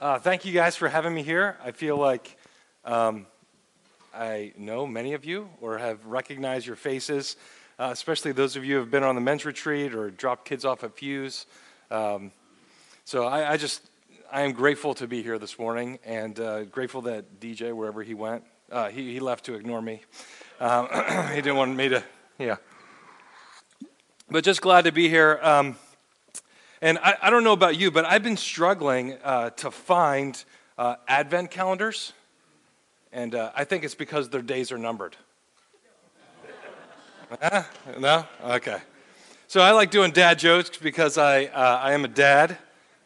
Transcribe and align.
Uh, 0.00 0.16
thank 0.16 0.44
you 0.44 0.52
guys 0.52 0.76
for 0.76 0.88
having 0.88 1.12
me 1.12 1.24
here. 1.24 1.56
I 1.64 1.72
feel 1.72 1.96
like 1.96 2.38
um, 2.84 3.26
I 4.14 4.52
know 4.56 4.86
many 4.86 5.14
of 5.14 5.24
you 5.24 5.48
or 5.60 5.76
have 5.76 6.06
recognized 6.06 6.68
your 6.68 6.76
faces, 6.76 7.34
uh, 7.80 7.88
especially 7.90 8.30
those 8.30 8.54
of 8.54 8.64
you 8.64 8.74
who 8.74 8.80
have 8.82 8.92
been 8.92 9.02
on 9.02 9.16
the 9.16 9.20
men's 9.20 9.44
retreat 9.44 9.96
or 9.96 10.08
dropped 10.08 10.44
kids 10.44 10.64
off 10.64 10.84
at 10.84 10.96
Fuse. 10.96 11.46
Um, 11.90 12.30
so 13.04 13.24
I, 13.24 13.54
I, 13.54 13.56
just, 13.56 13.82
I 14.30 14.42
am 14.42 14.52
grateful 14.52 14.94
to 14.94 15.08
be 15.08 15.20
here 15.20 15.36
this 15.36 15.58
morning 15.58 15.98
and 16.04 16.38
uh, 16.38 16.62
grateful 16.66 17.02
that 17.02 17.40
DJ, 17.40 17.72
wherever 17.72 18.04
he 18.04 18.14
went, 18.14 18.44
uh, 18.70 18.90
he, 18.90 19.12
he 19.12 19.18
left 19.18 19.46
to 19.46 19.54
ignore 19.54 19.82
me. 19.82 20.02
Um, 20.60 20.86
he 21.30 21.42
didn't 21.42 21.56
want 21.56 21.74
me 21.74 21.88
to, 21.88 22.04
yeah. 22.38 22.58
But 24.30 24.44
just 24.44 24.62
glad 24.62 24.84
to 24.84 24.92
be 24.92 25.08
here. 25.08 25.40
And 26.80 26.98
I, 26.98 27.16
I, 27.22 27.30
don't 27.30 27.42
know 27.42 27.52
about 27.52 27.76
you, 27.76 27.90
but 27.90 28.04
I've 28.04 28.22
been 28.22 28.36
struggling 28.36 29.16
uh, 29.24 29.50
to 29.50 29.70
find 29.70 30.42
uh, 30.76 30.94
advent 31.08 31.50
calendars. 31.50 32.12
And 33.12 33.34
uh, 33.34 33.50
I 33.56 33.64
think 33.64 33.82
it's 33.82 33.96
because 33.96 34.28
their 34.28 34.42
days 34.42 34.70
are 34.70 34.78
numbered. 34.78 35.16
no? 37.98 38.24
Okay. 38.44 38.78
So 39.48 39.60
I 39.60 39.72
like 39.72 39.90
doing 39.90 40.12
dad 40.12 40.38
jokes 40.38 40.70
because 40.76 41.18
I, 41.18 41.46
uh, 41.46 41.80
I 41.82 41.94
am 41.94 42.04
a 42.04 42.08
dad. 42.08 42.58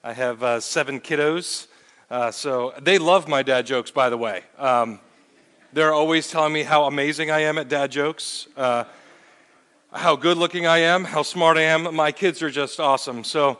I 0.04 0.12
have 0.12 0.42
uh, 0.42 0.60
seven 0.60 1.00
kiddos. 1.00 1.66
Uh, 2.10 2.30
so 2.30 2.74
they 2.82 2.98
love 2.98 3.26
my 3.26 3.42
dad 3.42 3.64
jokes, 3.64 3.90
by 3.90 4.10
the 4.10 4.18
way. 4.18 4.42
Um, 4.58 5.00
they're 5.72 5.94
always 5.94 6.28
telling 6.28 6.52
me 6.52 6.62
how 6.62 6.84
amazing 6.84 7.30
I 7.30 7.40
am 7.40 7.56
at 7.56 7.68
dad 7.68 7.90
jokes 7.90 8.48
how 9.94 10.16
good 10.16 10.38
looking 10.38 10.66
I 10.66 10.78
am, 10.78 11.04
how 11.04 11.22
smart 11.22 11.58
I 11.58 11.62
am. 11.62 11.94
My 11.94 12.12
kids 12.12 12.42
are 12.42 12.50
just 12.50 12.80
awesome. 12.80 13.24
So, 13.24 13.58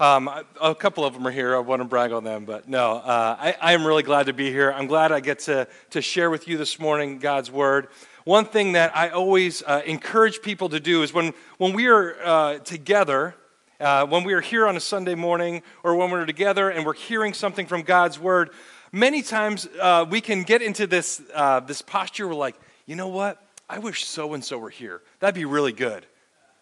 um, 0.00 0.30
a 0.60 0.74
couple 0.74 1.04
of 1.04 1.12
them 1.12 1.26
are 1.26 1.30
here. 1.30 1.54
I 1.54 1.58
want 1.58 1.80
to 1.80 1.84
brag 1.84 2.10
on 2.10 2.24
them, 2.24 2.46
but 2.46 2.68
no, 2.68 2.94
uh, 2.96 3.36
I, 3.38 3.54
I, 3.60 3.72
am 3.74 3.86
really 3.86 4.02
glad 4.02 4.26
to 4.26 4.32
be 4.32 4.50
here. 4.50 4.72
I'm 4.72 4.88
glad 4.88 5.12
I 5.12 5.20
get 5.20 5.40
to, 5.40 5.68
to 5.90 6.02
share 6.02 6.30
with 6.30 6.48
you 6.48 6.56
this 6.56 6.80
morning 6.80 7.18
God's 7.18 7.50
Word. 7.50 7.88
One 8.24 8.44
thing 8.44 8.72
that 8.72 8.96
I 8.96 9.10
always 9.10 9.62
uh, 9.62 9.82
encourage 9.84 10.42
people 10.42 10.70
to 10.70 10.80
do 10.80 11.02
is 11.02 11.12
when, 11.12 11.32
when 11.58 11.74
we 11.74 11.86
are 11.86 12.16
uh, 12.24 12.58
together, 12.58 13.36
uh, 13.78 14.06
when 14.06 14.24
we 14.24 14.32
are 14.32 14.40
here 14.40 14.66
on 14.66 14.76
a 14.76 14.80
Sunday 14.80 15.14
morning, 15.14 15.62
or 15.84 15.94
when 15.94 16.10
we're 16.10 16.26
together 16.26 16.70
and 16.70 16.86
we're 16.86 16.94
hearing 16.94 17.34
something 17.34 17.66
from 17.66 17.82
God's 17.82 18.18
Word, 18.18 18.50
many 18.90 19.22
times 19.22 19.68
uh, 19.80 20.06
we 20.08 20.22
can 20.22 20.42
get 20.42 20.62
into 20.62 20.86
this, 20.86 21.22
uh, 21.34 21.60
this 21.60 21.82
posture 21.82 22.26
where, 22.26 22.36
like, 22.36 22.56
you 22.86 22.96
know 22.96 23.08
what? 23.08 23.43
I 23.68 23.78
wish 23.78 24.04
so 24.04 24.34
and 24.34 24.44
so 24.44 24.58
were 24.58 24.70
here. 24.70 25.02
That'd 25.20 25.34
be 25.34 25.44
really 25.44 25.72
good. 25.72 26.06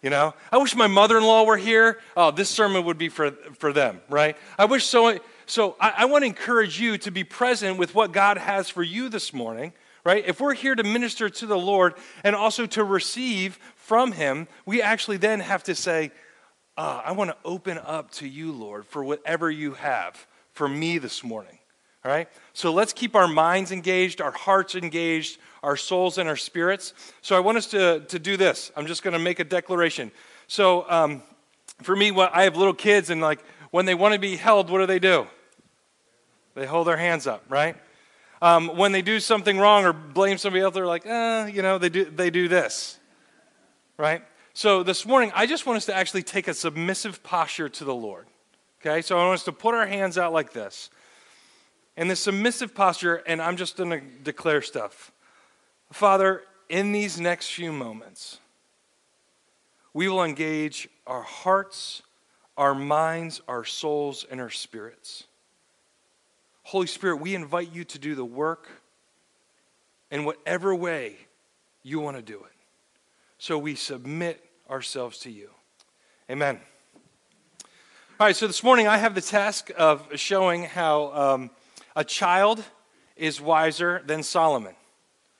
You 0.01 0.09
know, 0.09 0.33
I 0.51 0.57
wish 0.57 0.75
my 0.75 0.87
mother 0.87 1.17
in 1.17 1.23
law 1.23 1.45
were 1.45 1.57
here. 1.57 1.99
Oh, 2.17 2.29
this 2.31 2.49
sermon 2.49 2.83
would 2.85 2.97
be 2.97 3.07
for, 3.07 3.31
for 3.31 3.71
them, 3.71 4.01
right? 4.09 4.35
I 4.59 4.65
wish 4.65 4.85
so. 4.85 5.17
So 5.45 5.77
I, 5.79 5.93
I 5.99 6.05
want 6.05 6.23
to 6.23 6.27
encourage 6.27 6.79
you 6.79 6.97
to 6.99 7.11
be 7.11 7.23
present 7.23 7.77
with 7.77 7.95
what 7.95 8.11
God 8.11 8.37
has 8.37 8.67
for 8.69 8.83
you 8.83 9.07
this 9.07 9.33
morning, 9.33 9.71
right? 10.03 10.23
If 10.27 10.41
we're 10.41 10.55
here 10.55 10.75
to 10.75 10.83
minister 10.83 11.29
to 11.29 11.45
the 11.45 11.57
Lord 11.57 11.93
and 12.23 12.35
also 12.35 12.65
to 12.67 12.83
receive 12.83 13.57
from 13.75 14.11
Him, 14.11 14.47
we 14.65 14.81
actually 14.81 15.17
then 15.17 15.39
have 15.39 15.63
to 15.63 15.75
say, 15.75 16.11
oh, 16.77 17.01
I 17.03 17.13
want 17.13 17.29
to 17.29 17.37
open 17.45 17.77
up 17.77 18.11
to 18.11 18.27
you, 18.27 18.51
Lord, 18.51 18.85
for 18.85 19.03
whatever 19.05 19.49
you 19.49 19.73
have 19.73 20.27
for 20.51 20.67
me 20.67 20.97
this 20.97 21.23
morning. 21.23 21.59
All 22.05 22.11
right? 22.11 22.27
So 22.53 22.73
let's 22.73 22.93
keep 22.93 23.15
our 23.15 23.27
minds 23.27 23.71
engaged, 23.71 24.21
our 24.21 24.31
hearts 24.31 24.75
engaged, 24.75 25.39
our 25.63 25.77
souls 25.77 26.17
and 26.17 26.27
our 26.27 26.35
spirits. 26.35 26.93
So 27.21 27.35
I 27.35 27.39
want 27.39 27.57
us 27.57 27.67
to, 27.67 28.01
to 28.01 28.19
do 28.19 28.35
this. 28.35 28.71
I'm 28.75 28.85
just 28.85 29.03
going 29.03 29.13
to 29.13 29.19
make 29.19 29.39
a 29.39 29.45
declaration. 29.45 30.11
So 30.47 30.89
um, 30.89 31.23
for 31.81 31.95
me, 31.95 32.11
I 32.11 32.43
have 32.43 32.57
little 32.57 32.73
kids, 32.73 33.09
and 33.09 33.21
like 33.21 33.43
when 33.71 33.85
they 33.85 33.95
want 33.95 34.13
to 34.13 34.19
be 34.19 34.35
held, 34.35 34.69
what 34.69 34.79
do 34.79 34.85
they 34.85 34.99
do? 34.99 35.27
They 36.55 36.65
hold 36.65 36.87
their 36.87 36.97
hands 36.97 37.25
up, 37.25 37.43
right? 37.49 37.75
Um, 38.41 38.75
when 38.75 38.91
they 38.91 39.01
do 39.01 39.19
something 39.19 39.57
wrong 39.57 39.85
or 39.85 39.93
blame 39.93 40.37
somebody 40.37 40.61
else, 40.61 40.73
they're 40.73 40.85
like, 40.85 41.05
eh, 41.05 41.47
you 41.47 41.61
know, 41.61 41.77
they 41.77 41.89
do, 41.89 42.05
they 42.05 42.29
do 42.29 42.47
this, 42.47 42.99
right? 43.97 44.21
So 44.53 44.83
this 44.83 45.05
morning, 45.05 45.31
I 45.33 45.45
just 45.45 45.65
want 45.65 45.77
us 45.77 45.85
to 45.85 45.95
actually 45.95 46.23
take 46.23 46.47
a 46.47 46.53
submissive 46.53 47.23
posture 47.23 47.69
to 47.69 47.85
the 47.85 47.95
Lord. 47.95 48.27
Okay, 48.81 49.01
so 49.01 49.17
I 49.17 49.25
want 49.25 49.35
us 49.35 49.45
to 49.45 49.53
put 49.53 49.73
our 49.73 49.87
hands 49.87 50.17
out 50.17 50.33
like 50.33 50.51
this. 50.51 50.89
In 51.95 52.07
the 52.07 52.15
submissive 52.15 52.73
posture, 52.73 53.17
and 53.27 53.41
I'm 53.41 53.55
just 53.55 53.77
going 53.77 53.89
to 53.91 54.01
declare 54.23 54.61
stuff. 54.61 55.11
Father, 55.91 56.43
in 56.69 56.91
these 56.91 57.19
next 57.19 57.51
few 57.51 57.71
moments, 57.71 58.39
we 59.93 60.07
will 60.07 60.23
engage 60.23 60.89
our 61.05 61.21
hearts, 61.21 62.01
our 62.57 62.73
minds, 62.73 63.41
our 63.47 63.63
souls, 63.63 64.25
and 64.29 64.41
our 64.41 64.49
spirits. 64.49 65.25
Holy 66.63 66.87
Spirit, 66.87 67.17
we 67.17 67.35
invite 67.35 67.71
you 67.71 67.83
to 67.83 67.99
do 67.99 68.15
the 68.15 68.25
work 68.25 68.69
in 70.09 70.25
whatever 70.25 70.73
way 70.73 71.15
you 71.83 71.99
want 71.99 72.17
to 72.17 72.23
do 72.23 72.37
it. 72.37 72.55
So 73.37 73.57
we 73.57 73.75
submit 73.75 74.43
ourselves 74.69 75.19
to 75.19 75.31
you. 75.31 75.49
Amen. 76.29 76.59
All 78.19 78.27
right, 78.27 78.35
so 78.35 78.47
this 78.47 78.63
morning 78.63 78.87
I 78.87 78.97
have 78.97 79.13
the 79.13 79.21
task 79.21 79.69
of 79.77 80.07
showing 80.15 80.63
how 80.63 81.11
um, 81.13 81.49
a 81.95 82.03
child 82.03 82.63
is 83.15 83.39
wiser 83.39 84.01
than 84.05 84.23
Solomon. 84.23 84.75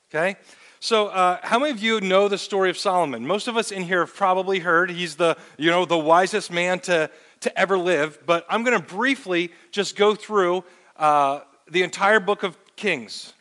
Okay? 0.10 0.38
So, 0.80 1.08
uh, 1.08 1.40
how 1.42 1.60
many 1.60 1.72
of 1.72 1.82
you 1.82 2.02
know 2.02 2.28
the 2.28 2.38
story 2.38 2.70
of 2.70 2.78
Solomon? 2.78 3.26
Most 3.26 3.48
of 3.48 3.56
us 3.56 3.72
in 3.72 3.84
here 3.84 4.02
have 4.02 4.14
probably 4.14 4.60
heard. 4.60 4.92
He's 4.92 5.16
the, 5.16 5.38
you 5.58 5.72
know, 5.72 5.86
the 5.86 5.98
wisest 5.98 6.52
man 6.52 6.80
to, 6.82 7.10
to 7.40 7.58
ever 7.58 7.78
live. 7.78 8.20
But 8.26 8.46
I'm 8.50 8.64
going 8.64 8.78
to 8.78 8.86
briefly 8.86 9.52
just 9.72 9.96
go 9.96 10.14
through 10.14 10.66
uh, 10.98 11.40
the 11.72 11.84
entire 11.84 12.20
book 12.20 12.44
of 12.44 12.58
Kings 12.76 13.34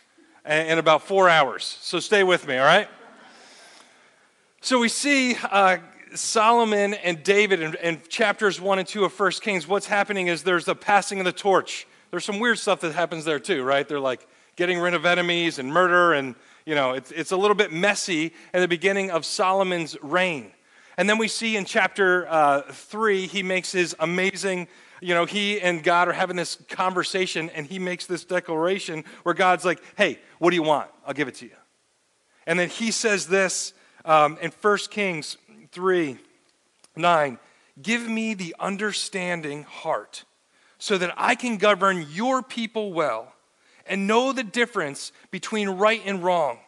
in 0.46 0.78
about 0.78 1.02
four 1.02 1.28
hours. 1.28 1.78
So, 1.80 1.98
stay 1.98 2.22
with 2.22 2.46
me, 2.46 2.58
all 2.58 2.64
right? 2.64 2.88
So, 4.60 4.78
we 4.78 4.88
see 4.88 5.36
uh, 5.50 5.78
Solomon 6.14 6.94
and 6.94 7.24
David 7.24 7.60
in, 7.60 7.74
in, 7.82 8.02
chapters 8.08 8.60
1 8.60 8.78
and 8.78 8.86
2 8.86 9.04
of 9.04 9.18
1 9.18 9.32
Kings. 9.40 9.66
What's 9.66 9.86
happening 9.86 10.28
is 10.28 10.44
there's 10.44 10.66
the 10.66 10.76
passing 10.76 11.18
of 11.18 11.24
the 11.24 11.32
torch. 11.32 11.88
There's 12.12 12.24
some 12.24 12.38
weird 12.38 12.60
stuff 12.60 12.82
that 12.82 12.92
happens 12.92 13.24
there, 13.24 13.40
too, 13.40 13.64
right? 13.64 13.88
They're 13.88 13.98
like 13.98 14.24
getting 14.54 14.78
rid 14.78 14.94
of 14.94 15.04
enemies 15.04 15.58
and 15.58 15.72
murder 15.72 16.12
and 16.12 16.36
you 16.64 16.74
know, 16.74 16.92
it's, 16.92 17.10
it's 17.10 17.32
a 17.32 17.36
little 17.36 17.54
bit 17.54 17.72
messy 17.72 18.32
at 18.52 18.60
the 18.60 18.68
beginning 18.68 19.10
of 19.10 19.24
Solomon's 19.24 19.96
reign. 20.02 20.52
And 20.96 21.08
then 21.08 21.18
we 21.18 21.28
see 21.28 21.56
in 21.56 21.64
chapter 21.64 22.26
uh, 22.28 22.62
three, 22.70 23.26
he 23.26 23.42
makes 23.42 23.72
his 23.72 23.96
amazing, 23.98 24.68
you 25.00 25.14
know, 25.14 25.24
he 25.24 25.60
and 25.60 25.82
God 25.82 26.08
are 26.08 26.12
having 26.12 26.36
this 26.36 26.56
conversation, 26.68 27.50
and 27.50 27.66
he 27.66 27.78
makes 27.78 28.06
this 28.06 28.24
declaration 28.24 29.04
where 29.22 29.34
God's 29.34 29.64
like, 29.64 29.82
hey, 29.96 30.18
what 30.38 30.50
do 30.50 30.56
you 30.56 30.62
want? 30.62 30.90
I'll 31.06 31.14
give 31.14 31.28
it 31.28 31.34
to 31.36 31.46
you. 31.46 31.56
And 32.46 32.58
then 32.58 32.68
he 32.68 32.90
says 32.90 33.26
this 33.26 33.72
um, 34.04 34.38
in 34.40 34.50
1 34.50 34.78
Kings 34.90 35.36
3 35.72 36.18
9 36.94 37.38
Give 37.80 38.06
me 38.06 38.34
the 38.34 38.54
understanding 38.60 39.62
heart 39.62 40.24
so 40.82 40.98
that 40.98 41.14
I 41.16 41.36
can 41.36 41.58
govern 41.58 42.08
your 42.10 42.42
people 42.42 42.92
well 42.92 43.32
and 43.86 44.08
know 44.08 44.32
the 44.32 44.42
difference 44.42 45.12
between 45.30 45.68
right 45.68 46.02
and 46.04 46.24
wrong. 46.24 46.58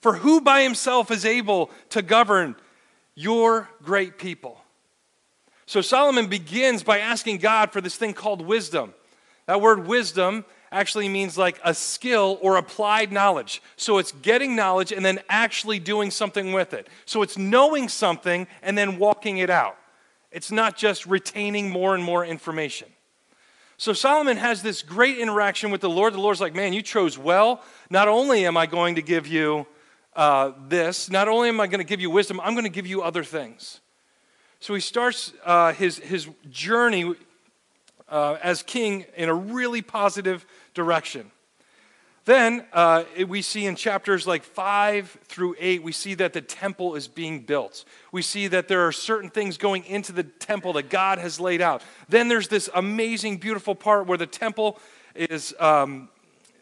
For 0.00 0.14
who 0.14 0.40
by 0.40 0.62
himself 0.62 1.10
is 1.10 1.26
able 1.26 1.70
to 1.90 2.00
govern 2.00 2.56
your 3.14 3.68
great 3.82 4.16
people? 4.16 4.64
So 5.66 5.82
Solomon 5.82 6.28
begins 6.28 6.82
by 6.82 7.00
asking 7.00 7.38
God 7.40 7.72
for 7.72 7.82
this 7.82 7.94
thing 7.94 8.14
called 8.14 8.40
wisdom. 8.40 8.94
That 9.44 9.60
word 9.60 9.86
wisdom 9.86 10.46
actually 10.72 11.10
means 11.10 11.36
like 11.36 11.60
a 11.62 11.74
skill 11.74 12.38
or 12.40 12.56
applied 12.56 13.12
knowledge. 13.12 13.60
So 13.76 13.98
it's 13.98 14.12
getting 14.12 14.56
knowledge 14.56 14.92
and 14.92 15.04
then 15.04 15.20
actually 15.28 15.78
doing 15.78 16.10
something 16.10 16.54
with 16.54 16.72
it. 16.72 16.88
So 17.04 17.20
it's 17.20 17.36
knowing 17.36 17.90
something 17.90 18.46
and 18.62 18.78
then 18.78 18.98
walking 18.98 19.36
it 19.36 19.50
out. 19.50 19.76
It's 20.32 20.50
not 20.50 20.74
just 20.74 21.04
retaining 21.04 21.68
more 21.68 21.94
and 21.94 22.02
more 22.02 22.24
information. 22.24 22.88
So 23.80 23.94
Solomon 23.94 24.36
has 24.36 24.60
this 24.60 24.82
great 24.82 25.16
interaction 25.16 25.70
with 25.70 25.80
the 25.80 25.88
Lord. 25.88 26.12
The 26.12 26.20
Lord's 26.20 26.38
like, 26.38 26.54
man, 26.54 26.74
you 26.74 26.82
chose 26.82 27.16
well. 27.16 27.62
Not 27.88 28.08
only 28.08 28.44
am 28.44 28.54
I 28.58 28.66
going 28.66 28.96
to 28.96 29.00
give 29.00 29.26
you 29.26 29.66
uh, 30.14 30.52
this, 30.68 31.10
not 31.10 31.28
only 31.28 31.48
am 31.48 31.60
I 31.60 31.66
going 31.66 31.78
to 31.78 31.88
give 31.88 31.98
you 31.98 32.10
wisdom, 32.10 32.40
I'm 32.42 32.52
going 32.52 32.64
to 32.64 32.68
give 32.70 32.86
you 32.86 33.00
other 33.00 33.24
things. 33.24 33.80
So 34.58 34.74
he 34.74 34.82
starts 34.82 35.32
uh, 35.46 35.72
his, 35.72 35.96
his 35.96 36.28
journey 36.50 37.14
uh, 38.10 38.36
as 38.42 38.62
king 38.62 39.06
in 39.16 39.30
a 39.30 39.34
really 39.34 39.80
positive 39.80 40.44
direction. 40.74 41.30
Then 42.26 42.64
uh, 42.72 43.04
we 43.26 43.40
see 43.40 43.66
in 43.66 43.76
chapters 43.76 44.26
like 44.26 44.44
5 44.44 45.18
through 45.24 45.56
8, 45.58 45.82
we 45.82 45.92
see 45.92 46.14
that 46.14 46.32
the 46.32 46.42
temple 46.42 46.94
is 46.94 47.08
being 47.08 47.40
built. 47.40 47.84
We 48.12 48.22
see 48.22 48.46
that 48.48 48.68
there 48.68 48.86
are 48.86 48.92
certain 48.92 49.30
things 49.30 49.56
going 49.56 49.84
into 49.86 50.12
the 50.12 50.24
temple 50.24 50.74
that 50.74 50.90
God 50.90 51.18
has 51.18 51.40
laid 51.40 51.62
out. 51.62 51.82
Then 52.08 52.28
there's 52.28 52.48
this 52.48 52.68
amazing, 52.74 53.38
beautiful 53.38 53.74
part 53.74 54.06
where 54.06 54.18
the 54.18 54.26
temple 54.26 54.78
is, 55.14 55.54
um, 55.58 56.10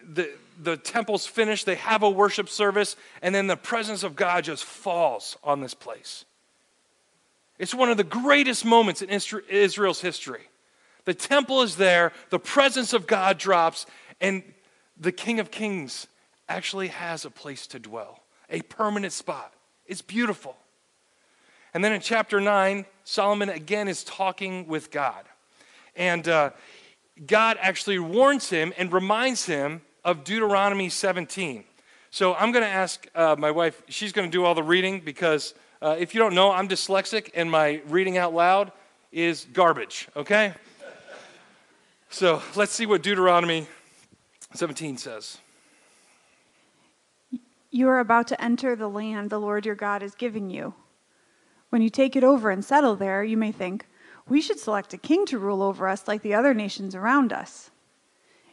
the, 0.08 0.30
the 0.62 0.76
temple's 0.76 1.26
finished, 1.26 1.66
they 1.66 1.74
have 1.74 2.04
a 2.04 2.10
worship 2.10 2.48
service, 2.48 2.94
and 3.20 3.34
then 3.34 3.48
the 3.48 3.56
presence 3.56 4.04
of 4.04 4.14
God 4.14 4.44
just 4.44 4.64
falls 4.64 5.36
on 5.42 5.60
this 5.60 5.74
place. 5.74 6.24
It's 7.58 7.74
one 7.74 7.90
of 7.90 7.96
the 7.96 8.04
greatest 8.04 8.64
moments 8.64 9.02
in 9.02 9.10
Israel's 9.10 10.00
history 10.00 10.48
The 11.04 11.14
temple 11.14 11.62
is 11.62 11.76
there, 11.76 12.12
the 12.30 12.38
presence 12.38 12.92
of 12.92 13.08
God 13.08 13.38
drops, 13.38 13.86
and 14.20 14.44
the 14.98 15.12
King 15.12 15.40
of 15.40 15.50
Kings 15.50 16.06
actually 16.48 16.88
has 16.88 17.24
a 17.24 17.30
place 17.30 17.66
to 17.68 17.78
dwell, 17.78 18.20
a 18.50 18.62
permanent 18.62 19.12
spot. 19.12 19.52
It's 19.86 20.02
beautiful. 20.02 20.56
And 21.74 21.84
then 21.84 21.92
in 21.92 22.00
chapter 22.00 22.40
9, 22.40 22.86
Solomon 23.04 23.48
again 23.48 23.88
is 23.88 24.02
talking 24.02 24.66
with 24.66 24.90
God. 24.90 25.24
And 25.94 26.26
uh, 26.28 26.50
God 27.26 27.58
actually 27.60 27.98
warns 27.98 28.50
him 28.50 28.72
and 28.76 28.92
reminds 28.92 29.46
him 29.46 29.82
of 30.04 30.24
Deuteronomy 30.24 30.88
17. 30.88 31.64
So 32.10 32.34
I'm 32.34 32.52
going 32.52 32.64
to 32.64 32.70
ask 32.70 33.06
uh, 33.14 33.36
my 33.38 33.50
wife, 33.50 33.82
she's 33.88 34.12
going 34.12 34.28
to 34.28 34.32
do 34.32 34.44
all 34.44 34.54
the 34.54 34.62
reading 34.62 35.00
because 35.00 35.54
uh, 35.82 35.96
if 35.98 36.14
you 36.14 36.20
don't 36.20 36.34
know, 36.34 36.50
I'm 36.50 36.68
dyslexic 36.68 37.30
and 37.34 37.50
my 37.50 37.82
reading 37.88 38.16
out 38.16 38.32
loud 38.32 38.72
is 39.12 39.46
garbage, 39.52 40.08
okay? 40.16 40.54
so 42.08 42.42
let's 42.56 42.72
see 42.72 42.86
what 42.86 43.02
Deuteronomy 43.02 43.66
17 44.54 44.96
says. 44.96 45.38
You 47.70 47.88
are 47.88 48.00
about 48.00 48.26
to 48.28 48.42
enter 48.42 48.74
the 48.74 48.88
land 48.88 49.28
the 49.30 49.38
Lord 49.38 49.66
your 49.66 49.74
God 49.74 50.02
is 50.02 50.14
giving 50.14 50.48
you. 50.48 50.74
When 51.68 51.82
you 51.82 51.90
take 51.90 52.16
it 52.16 52.24
over 52.24 52.50
and 52.50 52.64
settle 52.64 52.96
there, 52.96 53.22
you 53.22 53.36
may 53.36 53.52
think, 53.52 53.86
we 54.26 54.40
should 54.40 54.58
select 54.58 54.94
a 54.94 54.98
king 54.98 55.26
to 55.26 55.38
rule 55.38 55.62
over 55.62 55.86
us 55.86 56.08
like 56.08 56.22
the 56.22 56.34
other 56.34 56.54
nations 56.54 56.94
around 56.94 57.32
us. 57.32 57.70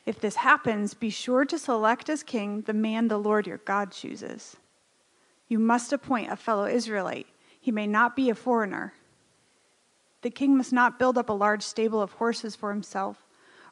If 0.05 0.19
this 0.19 0.35
happens, 0.35 0.93
be 0.93 1.09
sure 1.09 1.45
to 1.45 1.57
select 1.57 2.09
as 2.09 2.23
king 2.23 2.61
the 2.61 2.73
man 2.73 3.07
the 3.07 3.17
Lord 3.17 3.47
your 3.47 3.57
God 3.57 3.91
chooses. 3.91 4.57
You 5.47 5.59
must 5.59 5.93
appoint 5.93 6.31
a 6.31 6.35
fellow 6.35 6.65
Israelite. 6.65 7.27
He 7.59 7.71
may 7.71 7.87
not 7.87 8.15
be 8.15 8.29
a 8.29 8.35
foreigner. 8.35 8.93
The 10.21 10.29
king 10.29 10.57
must 10.57 10.73
not 10.73 10.99
build 10.99 11.17
up 11.17 11.29
a 11.29 11.33
large 11.33 11.63
stable 11.63 12.01
of 12.01 12.13
horses 12.13 12.55
for 12.55 12.71
himself 12.71 13.24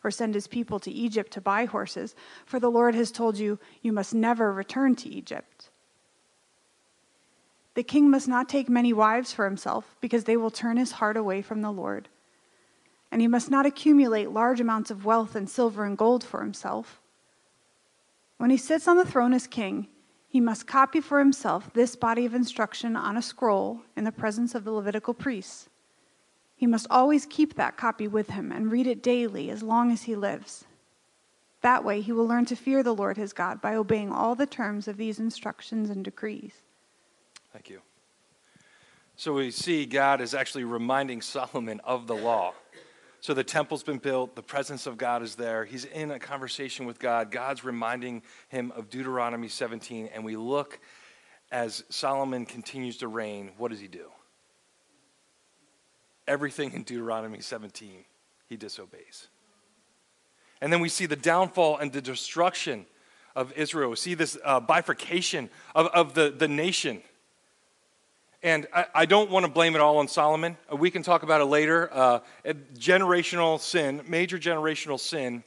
or 0.03 0.11
send 0.11 0.35
his 0.35 0.47
people 0.47 0.79
to 0.79 0.91
Egypt 0.91 1.31
to 1.33 1.41
buy 1.41 1.65
horses, 1.65 2.15
for 2.45 2.59
the 2.59 2.71
Lord 2.71 2.95
has 2.95 3.11
told 3.11 3.37
you, 3.37 3.59
you 3.81 3.93
must 3.93 4.13
never 4.13 4.51
return 4.51 4.95
to 4.97 5.09
Egypt. 5.09 5.69
The 7.75 7.83
king 7.83 8.09
must 8.09 8.27
not 8.27 8.49
take 8.49 8.69
many 8.69 8.93
wives 8.93 9.33
for 9.33 9.45
himself, 9.45 9.95
because 10.01 10.25
they 10.25 10.37
will 10.37 10.51
turn 10.51 10.77
his 10.77 10.93
heart 10.93 11.17
away 11.17 11.41
from 11.41 11.61
the 11.61 11.71
Lord. 11.71 12.09
And 13.11 13.21
he 13.21 13.27
must 13.27 13.49
not 13.49 13.65
accumulate 13.65 14.31
large 14.31 14.59
amounts 14.59 14.91
of 14.91 15.05
wealth 15.05 15.35
and 15.35 15.49
silver 15.49 15.85
and 15.85 15.97
gold 15.97 16.23
for 16.23 16.41
himself. 16.41 17.01
When 18.37 18.49
he 18.49 18.57
sits 18.57 18.87
on 18.87 18.97
the 18.97 19.05
throne 19.05 19.33
as 19.33 19.47
king, 19.47 19.87
he 20.27 20.39
must 20.39 20.67
copy 20.67 20.99
for 20.99 21.19
himself 21.19 21.71
this 21.73 21.95
body 21.95 22.25
of 22.25 22.33
instruction 22.33 22.95
on 22.95 23.17
a 23.17 23.21
scroll 23.21 23.81
in 23.95 24.03
the 24.03 24.11
presence 24.11 24.55
of 24.55 24.63
the 24.63 24.71
Levitical 24.71 25.13
priests. 25.13 25.69
He 26.63 26.67
must 26.67 26.87
always 26.89 27.25
keep 27.25 27.55
that 27.55 27.75
copy 27.75 28.07
with 28.07 28.29
him 28.29 28.49
and 28.49 28.71
read 28.71 28.87
it 28.87 29.03
daily 29.03 29.49
as 29.49 29.61
long 29.61 29.91
as 29.91 30.03
he 30.03 30.15
lives. 30.15 30.63
That 31.59 31.83
way, 31.83 31.99
he 31.99 32.13
will 32.13 32.25
learn 32.25 32.45
to 32.45 32.55
fear 32.55 32.83
the 32.83 32.95
Lord 32.95 33.17
his 33.17 33.33
God 33.33 33.59
by 33.59 33.75
obeying 33.75 34.13
all 34.13 34.33
the 34.33 34.45
terms 34.45 34.87
of 34.87 34.95
these 34.95 35.19
instructions 35.19 35.89
and 35.89 36.05
decrees. 36.05 36.53
Thank 37.51 37.69
you. 37.69 37.81
So 39.17 39.33
we 39.33 39.51
see 39.51 39.85
God 39.85 40.21
is 40.21 40.33
actually 40.33 40.63
reminding 40.63 41.21
Solomon 41.21 41.81
of 41.83 42.07
the 42.07 42.15
law. 42.15 42.53
So 43.19 43.33
the 43.33 43.43
temple's 43.43 43.83
been 43.83 43.97
built, 43.97 44.33
the 44.33 44.41
presence 44.41 44.87
of 44.87 44.97
God 44.97 45.21
is 45.21 45.35
there. 45.35 45.65
He's 45.65 45.83
in 45.83 46.11
a 46.11 46.17
conversation 46.17 46.85
with 46.85 46.97
God. 46.97 47.29
God's 47.29 47.65
reminding 47.65 48.23
him 48.47 48.71
of 48.77 48.89
Deuteronomy 48.89 49.49
17, 49.49 50.11
and 50.13 50.23
we 50.23 50.37
look 50.37 50.79
as 51.51 51.83
Solomon 51.89 52.45
continues 52.45 52.95
to 52.99 53.09
reign, 53.09 53.51
what 53.57 53.69
does 53.69 53.81
he 53.81 53.89
do? 53.89 54.05
Everything 56.27 56.73
in 56.73 56.83
Deuteronomy 56.83 57.41
17, 57.41 58.05
he 58.47 58.57
disobeys. 58.57 59.27
And 60.61 60.71
then 60.71 60.79
we 60.79 60.89
see 60.89 61.05
the 61.05 61.15
downfall 61.15 61.77
and 61.77 61.91
the 61.91 62.01
destruction 62.01 62.85
of 63.35 63.51
Israel. 63.53 63.89
We 63.89 63.95
see 63.97 64.13
this 64.13 64.37
uh, 64.45 64.59
bifurcation 64.59 65.49
of, 65.75 65.87
of 65.87 66.13
the, 66.13 66.29
the 66.29 66.47
nation. 66.47 67.01
And 68.41 68.67
I, 68.73 68.85
I 68.93 69.05
don't 69.05 69.29
want 69.29 69.45
to 69.45 69.51
blame 69.51 69.75
it 69.75 69.81
all 69.81 69.97
on 69.97 70.07
Solomon. 70.07 70.57
Uh, 70.71 70.75
we 70.75 70.91
can 70.91 71.03
talk 71.03 71.23
about 71.23 71.41
it 71.41 71.45
later. 71.45 71.89
Uh, 71.91 72.19
generational 72.77 73.59
sin, 73.59 74.01
major 74.07 74.37
generational 74.37 74.99
sin 74.99 75.43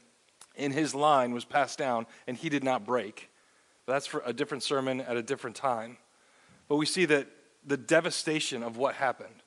in 0.54 0.72
his 0.72 0.94
line 0.94 1.32
was 1.32 1.44
passed 1.44 1.78
down, 1.78 2.06
and 2.26 2.36
he 2.36 2.48
did 2.48 2.64
not 2.64 2.84
break. 2.84 3.30
But 3.84 3.92
that's 3.92 4.06
for 4.06 4.22
a 4.24 4.32
different 4.32 4.62
sermon 4.62 5.00
at 5.00 5.16
a 5.16 5.22
different 5.22 5.56
time. 5.56 5.98
But 6.68 6.76
we 6.76 6.86
see 6.86 7.04
that 7.06 7.28
the 7.64 7.76
devastation 7.76 8.62
of 8.62 8.76
what 8.76 8.94
happened. 8.94 9.42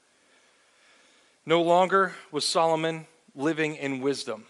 No 1.50 1.64
longer 1.64 2.14
was 2.32 2.46
Solomon 2.46 3.08
living 3.34 3.76
in 3.76 4.02
wisdom, 4.02 4.46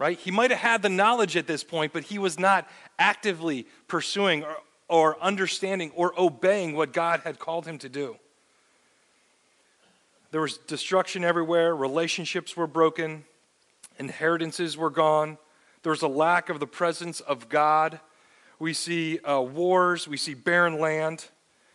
right? 0.00 0.18
He 0.18 0.32
might 0.32 0.50
have 0.50 0.58
had 0.58 0.82
the 0.82 0.88
knowledge 0.88 1.36
at 1.36 1.46
this 1.46 1.62
point, 1.62 1.92
but 1.92 2.02
he 2.02 2.18
was 2.18 2.40
not 2.40 2.68
actively 2.98 3.68
pursuing 3.86 4.42
or, 4.42 4.56
or 4.88 5.22
understanding 5.22 5.92
or 5.94 6.12
obeying 6.18 6.74
what 6.74 6.92
God 6.92 7.20
had 7.20 7.38
called 7.38 7.66
him 7.66 7.78
to 7.78 7.88
do. 7.88 8.16
There 10.32 10.40
was 10.40 10.58
destruction 10.58 11.22
everywhere, 11.22 11.76
relationships 11.76 12.56
were 12.56 12.66
broken, 12.66 13.26
inheritances 13.96 14.76
were 14.76 14.90
gone. 14.90 15.38
There 15.84 15.90
was 15.90 16.02
a 16.02 16.08
lack 16.08 16.48
of 16.48 16.58
the 16.58 16.66
presence 16.66 17.20
of 17.20 17.48
God. 17.48 18.00
We 18.58 18.74
see 18.74 19.20
uh, 19.20 19.40
wars, 19.40 20.08
we 20.08 20.16
see 20.16 20.34
barren 20.34 20.80
land, 20.80 21.26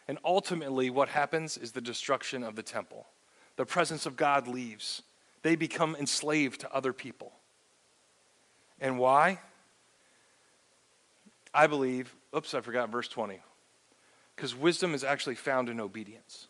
and 0.09 0.17
ultimately, 0.25 0.89
what 0.89 1.07
happens 1.07 1.55
is 1.55 1.71
the 1.71 1.79
destruction 1.79 2.43
of 2.43 2.57
the 2.57 2.61
temple. 2.61 3.07
The 3.55 3.65
presence 3.65 4.05
of 4.05 4.15
God 4.15 4.47
leaves, 4.47 5.01
they 5.41 5.55
become 5.55 5.95
enslaved 5.95 6.61
to 6.61 6.73
other 6.73 6.93
people. 6.93 7.31
And 8.81 8.99
why? 8.99 9.39
I 11.53 11.67
believe, 11.67 12.13
oops, 12.35 12.53
I 12.53 12.61
forgot 12.61 12.89
verse 12.89 13.07
20. 13.07 13.39
Because 14.35 14.53
wisdom 14.53 14.93
is 14.93 15.03
actually 15.03 15.35
found 15.35 15.69
in 15.69 15.79
obedience. 15.79 16.47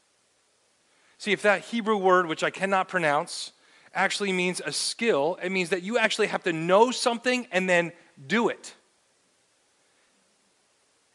See, 1.19 1.31
if 1.31 1.43
that 1.43 1.61
Hebrew 1.61 1.97
word, 1.97 2.25
which 2.25 2.43
I 2.43 2.49
cannot 2.49 2.87
pronounce, 2.87 3.51
actually 3.93 4.31
means 4.31 4.61
a 4.65 4.71
skill, 4.71 5.37
it 5.41 5.51
means 5.51 5.69
that 5.69 5.83
you 5.83 5.97
actually 5.97 6.27
have 6.27 6.43
to 6.43 6.53
know 6.53 6.91
something 6.91 7.47
and 7.51 7.69
then 7.69 7.91
do 8.27 8.49
it. 8.49 8.73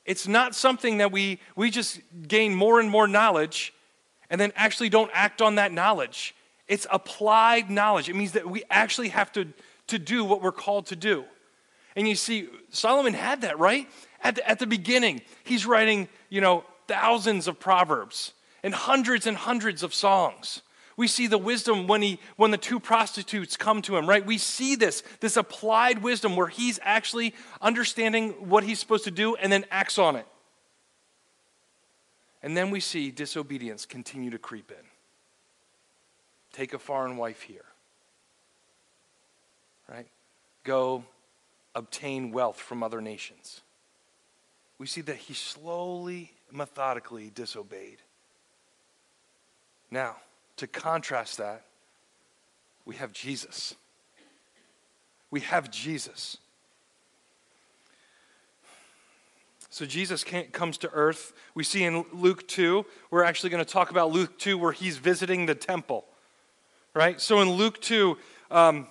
It's 0.05 0.27
not 0.27 0.55
something 0.55 0.99
that 0.99 1.13
we, 1.13 1.41
we 1.57 1.71
just 1.71 2.01
gain 2.27 2.55
more 2.55 2.81
and 2.81 2.91
more 2.91 3.07
knowledge 3.07 3.75
and 4.31 4.41
then 4.41 4.53
actually 4.57 4.89
don't 4.89 5.11
act 5.13 5.43
on 5.43 5.57
that 5.57 5.73
knowledge. 5.73 6.35
It's 6.69 6.87
applied 6.91 7.69
knowledge. 7.69 8.09
It 8.09 8.15
means 8.15 8.33
that 8.33 8.49
we 8.49 8.63
actually 8.71 9.09
have 9.09 9.33
to, 9.33 9.49
to 9.89 9.99
do 9.99 10.25
what 10.25 10.41
we're 10.41 10.53
called 10.53 10.87
to 10.87 10.97
do. 10.97 11.25
And 11.97 12.09
you 12.09 12.15
see, 12.15 12.49
Solomon 12.71 13.15
had 13.15 13.41
that, 13.41 13.59
right? 13.59 13.89
At 14.23 14.37
the, 14.37 14.49
at 14.49 14.61
the 14.61 14.67
beginning, 14.67 15.23
he's 15.43 15.67
writing, 15.67 16.09
you 16.29 16.41
know, 16.41 16.65
thousands 16.87 17.49
of 17.49 17.59
proverbs 17.59 18.33
and 18.63 18.73
hundreds 18.73 19.27
and 19.27 19.37
hundreds 19.37 19.83
of 19.83 19.93
songs. 19.93 20.63
We 20.97 21.09
see 21.09 21.27
the 21.27 21.39
wisdom 21.39 21.87
when, 21.87 22.03
he, 22.03 22.21
when 22.37 22.51
the 22.51 22.59
two 22.59 22.79
prostitutes 22.79 23.57
come 23.57 23.81
to 23.83 23.97
him, 23.97 24.09
right? 24.09 24.25
We 24.25 24.39
see 24.39 24.77
this, 24.77 25.03
this 25.21 25.37
applied 25.37 26.03
wisdom 26.03 26.37
where 26.37 26.49
he's 26.49 26.79
actually 26.83 27.35
understanding 27.63 28.31
what 28.49 28.65
he's 28.65 28.79
supposed 28.79 29.05
to 29.05 29.11
do 29.11 29.35
and 29.37 29.51
then 29.51 29.65
acts 29.71 29.99
on 29.99 30.15
it. 30.17 30.27
And 32.43 32.57
then 32.57 32.71
we 32.71 32.81
see 32.81 33.11
disobedience 33.11 33.87
continue 33.87 34.31
to 34.31 34.39
creep 34.39 34.71
in. 34.71 34.85
Take 36.53 36.75
a 36.75 36.79
foreign 36.79 37.17
wife 37.17 37.43
here, 37.43 37.67
right? 39.89 40.07
Go 40.65 41.05
obtain 41.75 42.33
wealth 42.33 42.61
from 42.61 42.83
other 42.83 43.01
nations. 43.01 43.61
We 44.79 44.87
see 44.87 45.03
that 45.03 45.17
he 45.17 45.35
slowly, 45.35 46.33
methodically 46.51 47.31
disobeyed. 47.35 47.99
Now, 49.91 50.17
to 50.57 50.67
contrast 50.67 51.39
that, 51.39 51.65
we 52.85 52.97
have 52.97 53.13
Jesus. 53.13 53.75
We 55.31 55.41
have 55.41 55.71
Jesus. 55.71 56.39
So 59.73 59.87
Jesus 59.87 60.25
comes 60.25 60.79
to 60.79 60.91
earth. 60.91 61.33
We 61.55 61.63
see 61.63 61.85
in 61.85 62.05
Luke 62.13 62.49
2, 62.49 62.85
we're 63.13 63.23
actually 63.23 63.51
going 63.51 63.65
to 63.65 63.73
talk 63.73 63.93
about 63.93 64.11
Luke 64.11 64.37
2 64.37 64.59
where 64.59 64.73
he's 64.73 64.99
visiting 64.99 65.47
the 65.47 65.55
temple, 65.55 66.05
right? 66.93 67.21
So 67.21 67.41
in 67.41 67.51
Luke 67.53 67.81
2, 67.81 68.19
um, 68.51 68.89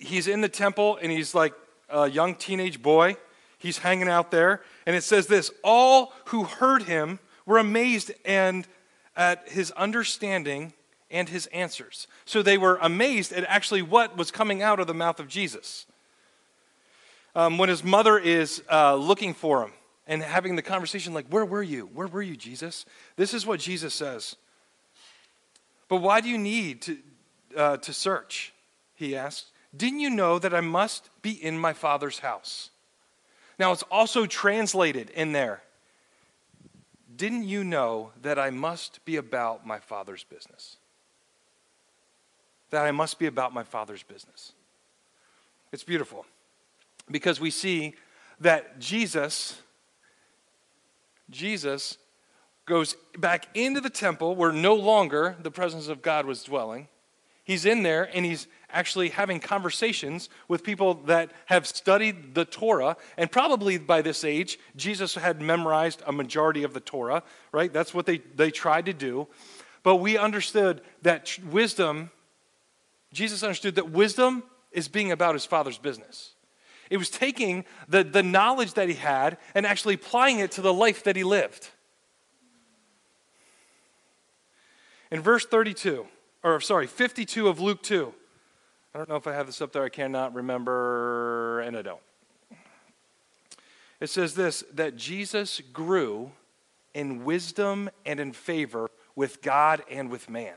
he's 0.00 0.28
in 0.28 0.40
the 0.40 0.48
temple 0.48 0.98
and 1.02 1.12
he's 1.12 1.34
like 1.34 1.52
a 1.90 2.08
young 2.08 2.34
teenage 2.34 2.80
boy. 2.80 3.16
He's 3.58 3.78
hanging 3.78 4.08
out 4.08 4.30
there. 4.30 4.62
And 4.86 4.96
it 4.96 5.02
says 5.02 5.26
this 5.26 5.50
All 5.62 6.14
who 6.26 6.44
heard 6.44 6.84
him 6.84 7.18
were 7.44 7.58
amazed 7.58 8.12
and 8.24 8.66
at 9.14 9.50
his 9.50 9.72
understanding 9.72 10.72
and 11.10 11.28
his 11.28 11.48
answers. 11.48 12.06
So 12.24 12.42
they 12.42 12.56
were 12.56 12.78
amazed 12.80 13.30
at 13.34 13.44
actually 13.44 13.82
what 13.82 14.16
was 14.16 14.30
coming 14.30 14.62
out 14.62 14.80
of 14.80 14.86
the 14.86 14.94
mouth 14.94 15.20
of 15.20 15.28
Jesus. 15.28 15.84
Um, 17.34 17.58
when 17.58 17.68
his 17.68 17.84
mother 17.84 18.18
is 18.18 18.62
uh, 18.70 18.94
looking 18.94 19.34
for 19.34 19.62
him 19.62 19.72
and 20.06 20.22
having 20.22 20.56
the 20.56 20.62
conversation, 20.62 21.14
like, 21.14 21.26
Where 21.28 21.44
were 21.44 21.62
you? 21.62 21.88
Where 21.92 22.06
were 22.06 22.22
you, 22.22 22.36
Jesus? 22.36 22.84
This 23.16 23.34
is 23.34 23.46
what 23.46 23.60
Jesus 23.60 23.94
says. 23.94 24.36
But 25.88 25.96
why 25.96 26.20
do 26.20 26.28
you 26.28 26.38
need 26.38 26.82
to, 26.82 26.98
uh, 27.56 27.76
to 27.78 27.92
search? 27.92 28.52
He 28.94 29.16
asked. 29.16 29.46
Didn't 29.76 30.00
you 30.00 30.10
know 30.10 30.38
that 30.38 30.54
I 30.54 30.60
must 30.60 31.08
be 31.22 31.30
in 31.32 31.58
my 31.58 31.72
Father's 31.72 32.20
house? 32.20 32.70
Now, 33.58 33.72
it's 33.72 33.84
also 33.84 34.26
translated 34.26 35.10
in 35.10 35.32
there. 35.32 35.62
Didn't 37.14 37.44
you 37.44 37.62
know 37.64 38.10
that 38.22 38.38
I 38.38 38.50
must 38.50 39.04
be 39.04 39.16
about 39.16 39.66
my 39.66 39.78
Father's 39.78 40.24
business? 40.24 40.76
That 42.70 42.84
I 42.84 42.90
must 42.90 43.18
be 43.18 43.26
about 43.26 43.52
my 43.52 43.62
Father's 43.62 44.02
business. 44.02 44.52
It's 45.72 45.84
beautiful 45.84 46.26
because 47.10 47.40
we 47.40 47.50
see 47.50 47.94
that 48.40 48.78
Jesus, 48.78 49.61
Jesus 51.32 51.98
goes 52.66 52.96
back 53.18 53.48
into 53.54 53.80
the 53.80 53.90
temple 53.90 54.36
where 54.36 54.52
no 54.52 54.74
longer 54.74 55.36
the 55.42 55.50
presence 55.50 55.88
of 55.88 56.02
God 56.02 56.26
was 56.26 56.44
dwelling. 56.44 56.88
He's 57.44 57.66
in 57.66 57.82
there 57.82 58.08
and 58.14 58.24
he's 58.24 58.46
actually 58.70 59.08
having 59.08 59.40
conversations 59.40 60.28
with 60.46 60.62
people 60.62 60.94
that 60.94 61.32
have 61.46 61.66
studied 61.66 62.34
the 62.34 62.44
Torah. 62.44 62.96
And 63.16 63.30
probably 63.30 63.78
by 63.78 64.00
this 64.00 64.22
age, 64.22 64.58
Jesus 64.76 65.14
had 65.14 65.42
memorized 65.42 66.02
a 66.06 66.12
majority 66.12 66.62
of 66.62 66.72
the 66.72 66.80
Torah, 66.80 67.24
right? 67.50 67.72
That's 67.72 67.92
what 67.92 68.06
they, 68.06 68.18
they 68.36 68.50
tried 68.50 68.86
to 68.86 68.92
do. 68.92 69.26
But 69.82 69.96
we 69.96 70.16
understood 70.16 70.82
that 71.02 71.36
wisdom, 71.50 72.10
Jesus 73.12 73.42
understood 73.42 73.74
that 73.74 73.90
wisdom 73.90 74.44
is 74.70 74.86
being 74.86 75.10
about 75.10 75.34
his 75.34 75.44
Father's 75.44 75.78
business. 75.78 76.34
It 76.90 76.96
was 76.96 77.10
taking 77.10 77.64
the, 77.88 78.04
the 78.04 78.22
knowledge 78.22 78.74
that 78.74 78.88
he 78.88 78.94
had 78.94 79.38
and 79.54 79.66
actually 79.66 79.94
applying 79.94 80.38
it 80.38 80.52
to 80.52 80.60
the 80.60 80.72
life 80.72 81.04
that 81.04 81.16
he 81.16 81.24
lived. 81.24 81.70
In 85.10 85.20
verse 85.20 85.44
32, 85.44 86.06
or 86.42 86.60
sorry, 86.60 86.86
52 86.86 87.48
of 87.48 87.60
Luke 87.60 87.82
2, 87.82 88.12
I 88.94 88.98
don't 88.98 89.08
know 89.08 89.16
if 89.16 89.26
I 89.26 89.32
have 89.32 89.46
this 89.46 89.60
up 89.60 89.72
there, 89.72 89.84
I 89.84 89.88
cannot 89.88 90.34
remember, 90.34 91.60
and 91.60 91.76
I 91.76 91.82
don't. 91.82 92.00
It 94.00 94.10
says 94.10 94.34
this 94.34 94.64
that 94.74 94.96
Jesus 94.96 95.60
grew 95.72 96.32
in 96.92 97.24
wisdom 97.24 97.88
and 98.04 98.18
in 98.18 98.32
favor 98.32 98.90
with 99.14 99.42
God 99.42 99.82
and 99.90 100.10
with 100.10 100.28
man. 100.28 100.56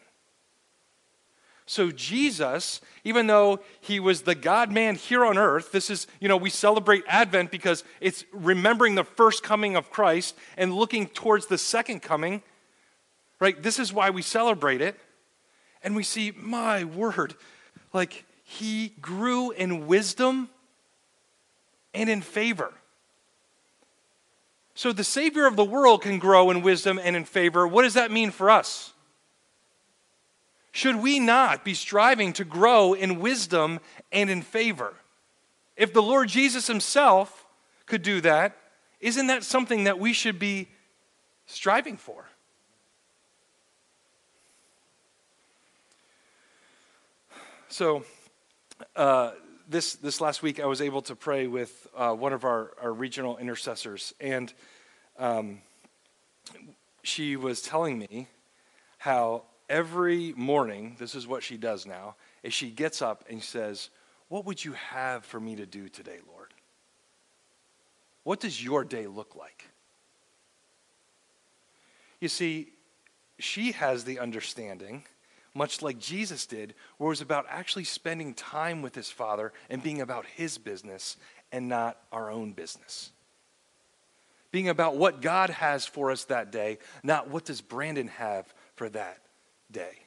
So, 1.68 1.92
Jesus, 1.92 2.80
even 3.04 3.28
though 3.28 3.60
he 3.82 4.00
was 4.00 4.22
the 4.22 4.36
God 4.36 4.72
man 4.72 4.96
here 4.96 5.26
on 5.26 5.38
earth, 5.38 5.72
this 5.72 5.90
is, 5.90 6.06
you 6.20 6.28
know, 6.28 6.38
we 6.38 6.52
celebrate 6.52 7.04
Advent 7.08 7.50
because 7.50 7.84
it's 8.00 8.24
remembering 8.32 8.96
the 8.96 9.04
first 9.04 9.42
coming 9.42 9.76
of 9.76 9.90
Christ 9.90 10.36
and 10.58 10.76
looking 10.76 11.08
towards 11.08 11.48
the 11.48 11.58
second 11.58 12.02
coming 12.02 12.44
right? 13.40 13.62
This 13.62 13.80
is 13.80 13.94
why 13.94 14.10
we 14.10 14.22
celebrate 14.22 14.82
it. 14.82 15.00
And 15.84 15.96
we 15.96 16.04
see, 16.04 16.32
my 16.36 16.84
word, 16.84 17.36
like 17.94 18.26
he 18.44 18.94
grew 19.02 19.52
in 19.52 19.88
wisdom 19.88 20.50
and 21.94 22.10
in 22.10 22.22
favor. 22.22 22.74
So 24.74 24.92
the 24.92 25.04
Savior 25.04 25.46
of 25.46 25.56
the 25.56 25.64
world 25.64 26.02
can 26.02 26.20
grow 26.20 26.50
in 26.50 26.62
wisdom 26.62 27.00
and 27.02 27.16
in 27.16 27.24
favor. 27.24 27.68
What 27.68 27.84
does 27.84 27.94
that 27.94 28.12
mean 28.12 28.32
for 28.32 28.50
us? 28.50 28.94
Should 30.76 30.98
we 30.98 31.22
not 31.22 31.64
be 31.64 31.74
striving 31.74 32.34
to 32.34 32.44
grow 32.44 32.94
in 32.94 33.22
wisdom 33.22 33.80
and 34.12 34.30
in 34.30 34.42
favor? 34.42 34.94
If 35.78 35.94
the 35.94 36.02
Lord 36.02 36.28
Jesus 36.28 36.68
Himself 36.68 37.46
could 37.86 38.02
do 38.02 38.20
that, 38.20 38.58
isn't 39.00 39.28
that 39.28 39.46
something 39.46 39.86
that 39.86 40.00
we 40.00 40.12
should 40.12 40.38
be 40.38 40.68
striving 41.46 41.96
for? 41.96 42.26
So, 47.70 48.04
uh, 48.98 49.32
this, 49.70 49.94
this 49.94 50.20
last 50.20 50.44
week, 50.44 50.60
I 50.60 50.66
was 50.66 50.82
able 50.82 51.04
to 51.04 51.16
pray 51.16 51.48
with 51.48 51.88
uh, 51.96 52.12
one 52.12 52.34
of 52.34 52.44
our, 52.44 52.74
our 52.82 52.92
regional 52.92 53.38
intercessors, 53.38 54.14
and 54.20 54.54
um, 55.18 55.62
she 57.02 57.38
was 57.38 57.62
telling 57.62 57.98
me 57.98 58.28
how 58.98 59.44
every 59.70 60.34
morning, 60.34 60.96
this 61.00 61.16
is 61.16 61.28
what 61.28 61.44
she 61.44 61.58
does 61.58 61.86
now, 61.86 62.16
is 62.44 62.54
she 62.54 62.70
gets 62.70 63.02
up 63.02 63.26
and 63.30 63.42
says, 63.42 63.90
What 64.28 64.46
would 64.46 64.64
you 64.64 64.74
have 64.74 65.26
for 65.26 65.40
me 65.40 65.56
to 65.56 65.66
do 65.66 65.90
today, 65.90 66.20
Lord? 66.32 66.54
What 68.24 68.40
does 68.40 68.64
your 68.64 68.84
day 68.84 69.08
look 69.08 69.36
like? 69.36 69.70
You 72.20 72.28
see, 72.28 72.70
she 73.38 73.74
has 73.74 74.04
the 74.04 74.20
understanding 74.20 75.04
much 75.56 75.82
like 75.82 75.98
Jesus 75.98 76.46
did, 76.46 76.76
where 76.98 77.08
it 77.08 77.10
was 77.10 77.22
about 77.22 77.46
actually 77.50 77.86
spending 77.86 78.34
time 78.34 78.82
with 78.82 78.94
his 78.94 79.10
Father 79.10 79.54
and 79.70 79.82
being 79.82 80.02
about 80.02 80.26
his 80.26 80.58
business 80.58 81.16
and 81.52 81.70
not 81.70 81.98
our 82.12 82.30
own 82.30 82.52
business. 82.52 83.12
Being 84.52 84.68
about 84.68 84.98
what 84.98 85.22
God 85.22 85.50
has 85.50 85.86
for 85.86 86.12
us 86.12 86.26
that 86.26 86.52
day, 86.52 86.78
not 87.04 87.30
what 87.30 87.46
does 87.46 87.62
Brandon 87.62 88.10
have 88.10 88.54
for 88.76 88.90
that 88.90 89.20
day. 89.76 90.06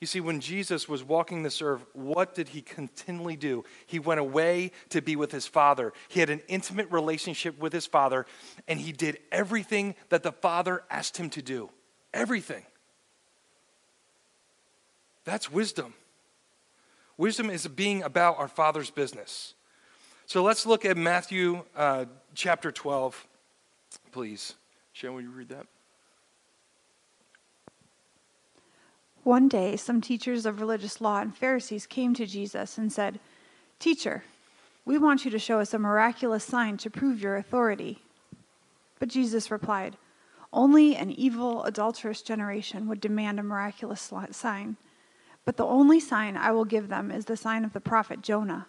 You 0.00 0.06
see, 0.06 0.18
when 0.18 0.40
Jesus 0.40 0.88
was 0.88 1.04
walking 1.04 1.44
this 1.44 1.62
earth, 1.62 1.84
what 1.92 2.34
did 2.34 2.48
he 2.48 2.60
continually 2.60 3.36
do? 3.36 3.64
He 3.86 4.00
went 4.00 4.18
away 4.18 4.72
to 4.88 5.00
be 5.00 5.14
with 5.14 5.30
his 5.30 5.46
Father. 5.46 5.92
He 6.08 6.18
had 6.18 6.28
an 6.28 6.40
intimate 6.48 6.90
relationship 6.90 7.56
with 7.60 7.72
his 7.72 7.86
Father, 7.86 8.26
and 8.66 8.80
he 8.80 8.90
did 8.90 9.18
everything 9.30 9.94
that 10.08 10.24
the 10.24 10.32
Father 10.32 10.82
asked 10.90 11.18
him 11.18 11.30
to 11.30 11.42
do. 11.42 11.70
Everything. 12.12 12.64
That's 15.24 15.52
wisdom. 15.52 15.94
Wisdom 17.16 17.48
is 17.48 17.68
being 17.68 18.02
about 18.02 18.38
our 18.38 18.48
Father's 18.48 18.90
business. 18.90 19.54
So 20.26 20.42
let's 20.42 20.66
look 20.66 20.84
at 20.84 20.96
Matthew 20.96 21.62
uh, 21.76 22.06
chapter 22.34 22.72
12, 22.72 23.24
please. 24.10 24.54
Will 25.04 25.20
you 25.20 25.30
read 25.30 25.50
that? 25.50 25.66
One 29.24 29.48
day, 29.48 29.76
some 29.76 30.00
teachers 30.00 30.46
of 30.46 30.60
religious 30.60 31.00
law 31.00 31.20
and 31.20 31.36
Pharisees 31.36 31.86
came 31.86 32.14
to 32.14 32.26
Jesus 32.26 32.78
and 32.78 32.92
said, 32.92 33.20
Teacher, 33.78 34.24
we 34.84 34.98
want 34.98 35.24
you 35.24 35.30
to 35.30 35.38
show 35.38 35.60
us 35.60 35.72
a 35.72 35.78
miraculous 35.78 36.44
sign 36.44 36.76
to 36.78 36.90
prove 36.90 37.22
your 37.22 37.36
authority. 37.36 38.02
But 38.98 39.08
Jesus 39.08 39.50
replied, 39.50 39.96
Only 40.52 40.96
an 40.96 41.10
evil, 41.12 41.62
adulterous 41.64 42.22
generation 42.22 42.88
would 42.88 43.00
demand 43.00 43.38
a 43.38 43.44
miraculous 43.44 44.12
sign 44.32 44.76
but 45.44 45.56
the 45.56 45.66
only 45.66 45.98
sign 45.98 46.36
I 46.36 46.52
will 46.52 46.64
give 46.64 46.88
them 46.88 47.10
is 47.10 47.24
the 47.24 47.36
sign 47.36 47.64
of 47.64 47.72
the 47.72 47.80
prophet 47.80 48.22
Jonah. 48.22 48.66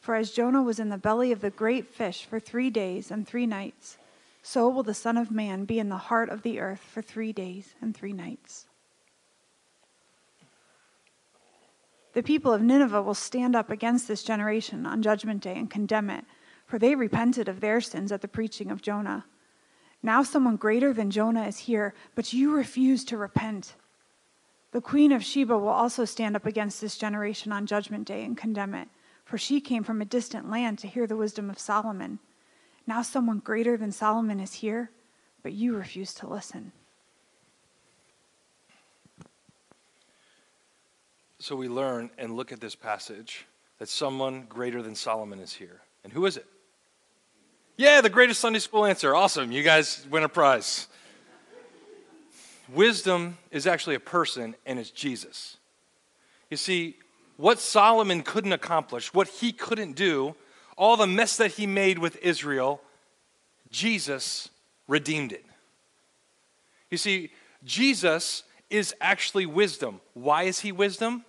For 0.00 0.14
as 0.14 0.30
Jonah 0.30 0.62
was 0.62 0.80
in 0.80 0.88
the 0.88 0.98
belly 0.98 1.32
of 1.32 1.40
the 1.40 1.50
great 1.50 1.86
fish 1.86 2.24
for 2.24 2.40
three 2.40 2.70
days 2.70 3.10
and 3.10 3.26
three 3.26 3.46
nights, 3.46 3.98
so 4.42 4.68
will 4.68 4.82
the 4.82 4.94
Son 4.94 5.16
of 5.16 5.30
Man 5.30 5.64
be 5.64 5.78
in 5.78 5.88
the 5.88 5.96
heart 5.96 6.28
of 6.28 6.42
the 6.42 6.58
earth 6.58 6.80
for 6.80 7.02
three 7.02 7.32
days 7.32 7.74
and 7.80 7.94
three 7.94 8.12
nights. 8.12 8.66
The 12.12 12.22
people 12.22 12.52
of 12.52 12.62
Nineveh 12.62 13.02
will 13.02 13.14
stand 13.14 13.56
up 13.56 13.70
against 13.70 14.06
this 14.06 14.22
generation 14.22 14.84
on 14.84 15.02
Judgment 15.02 15.42
Day 15.42 15.56
and 15.56 15.70
condemn 15.70 16.10
it, 16.10 16.24
for 16.66 16.78
they 16.78 16.94
repented 16.94 17.48
of 17.48 17.60
their 17.60 17.80
sins 17.80 18.12
at 18.12 18.20
the 18.20 18.28
preaching 18.28 18.70
of 18.70 18.82
Jonah. 18.82 19.24
Now 20.02 20.22
someone 20.22 20.56
greater 20.56 20.92
than 20.92 21.10
Jonah 21.10 21.46
is 21.46 21.58
here, 21.58 21.94
but 22.14 22.32
you 22.32 22.52
refuse 22.52 23.04
to 23.04 23.16
repent. 23.16 23.76
The 24.72 24.80
queen 24.80 25.12
of 25.12 25.24
Sheba 25.24 25.56
will 25.56 25.68
also 25.68 26.04
stand 26.04 26.34
up 26.34 26.46
against 26.46 26.80
this 26.80 26.96
generation 26.96 27.52
on 27.52 27.66
Judgment 27.66 28.06
Day 28.06 28.24
and 28.24 28.36
condemn 28.36 28.74
it, 28.74 28.88
for 29.24 29.38
she 29.38 29.60
came 29.60 29.84
from 29.84 30.00
a 30.00 30.06
distant 30.06 30.50
land 30.50 30.78
to 30.80 30.88
hear 30.88 31.06
the 31.06 31.16
wisdom 31.16 31.48
of 31.48 31.58
Solomon. 31.58 32.18
Now 32.86 33.02
someone 33.02 33.38
greater 33.38 33.76
than 33.76 33.92
Solomon 33.92 34.40
is 34.40 34.54
here, 34.54 34.90
but 35.42 35.52
you 35.52 35.76
refuse 35.76 36.12
to 36.14 36.26
listen. 36.26 36.72
So 41.42 41.56
we 41.56 41.66
learn 41.66 42.08
and 42.18 42.36
look 42.36 42.52
at 42.52 42.60
this 42.60 42.76
passage 42.76 43.46
that 43.80 43.88
someone 43.88 44.46
greater 44.48 44.80
than 44.80 44.94
Solomon 44.94 45.40
is 45.40 45.52
here. 45.52 45.80
And 46.04 46.12
who 46.12 46.24
is 46.24 46.36
it? 46.36 46.46
Yeah, 47.76 48.00
the 48.00 48.08
greatest 48.08 48.38
Sunday 48.38 48.60
school 48.60 48.86
answer. 48.86 49.12
Awesome. 49.12 49.50
You 49.50 49.64
guys 49.64 50.06
win 50.08 50.22
a 50.22 50.28
prize. 50.28 50.86
Wisdom 52.72 53.38
is 53.50 53.66
actually 53.66 53.96
a 53.96 54.00
person, 54.00 54.54
and 54.64 54.78
it's 54.78 54.92
Jesus. 54.92 55.56
You 56.48 56.56
see, 56.56 56.96
what 57.38 57.58
Solomon 57.58 58.22
couldn't 58.22 58.52
accomplish, 58.52 59.12
what 59.12 59.26
he 59.26 59.50
couldn't 59.50 59.96
do, 59.96 60.36
all 60.78 60.96
the 60.96 61.08
mess 61.08 61.36
that 61.38 61.50
he 61.50 61.66
made 61.66 61.98
with 61.98 62.16
Israel, 62.22 62.80
Jesus 63.68 64.48
redeemed 64.86 65.32
it. 65.32 65.44
You 66.88 66.98
see, 66.98 67.32
Jesus 67.64 68.44
is 68.70 68.94
actually 69.00 69.46
wisdom. 69.46 70.00
Why 70.14 70.44
is 70.44 70.60
he 70.60 70.70
wisdom? 70.70 71.24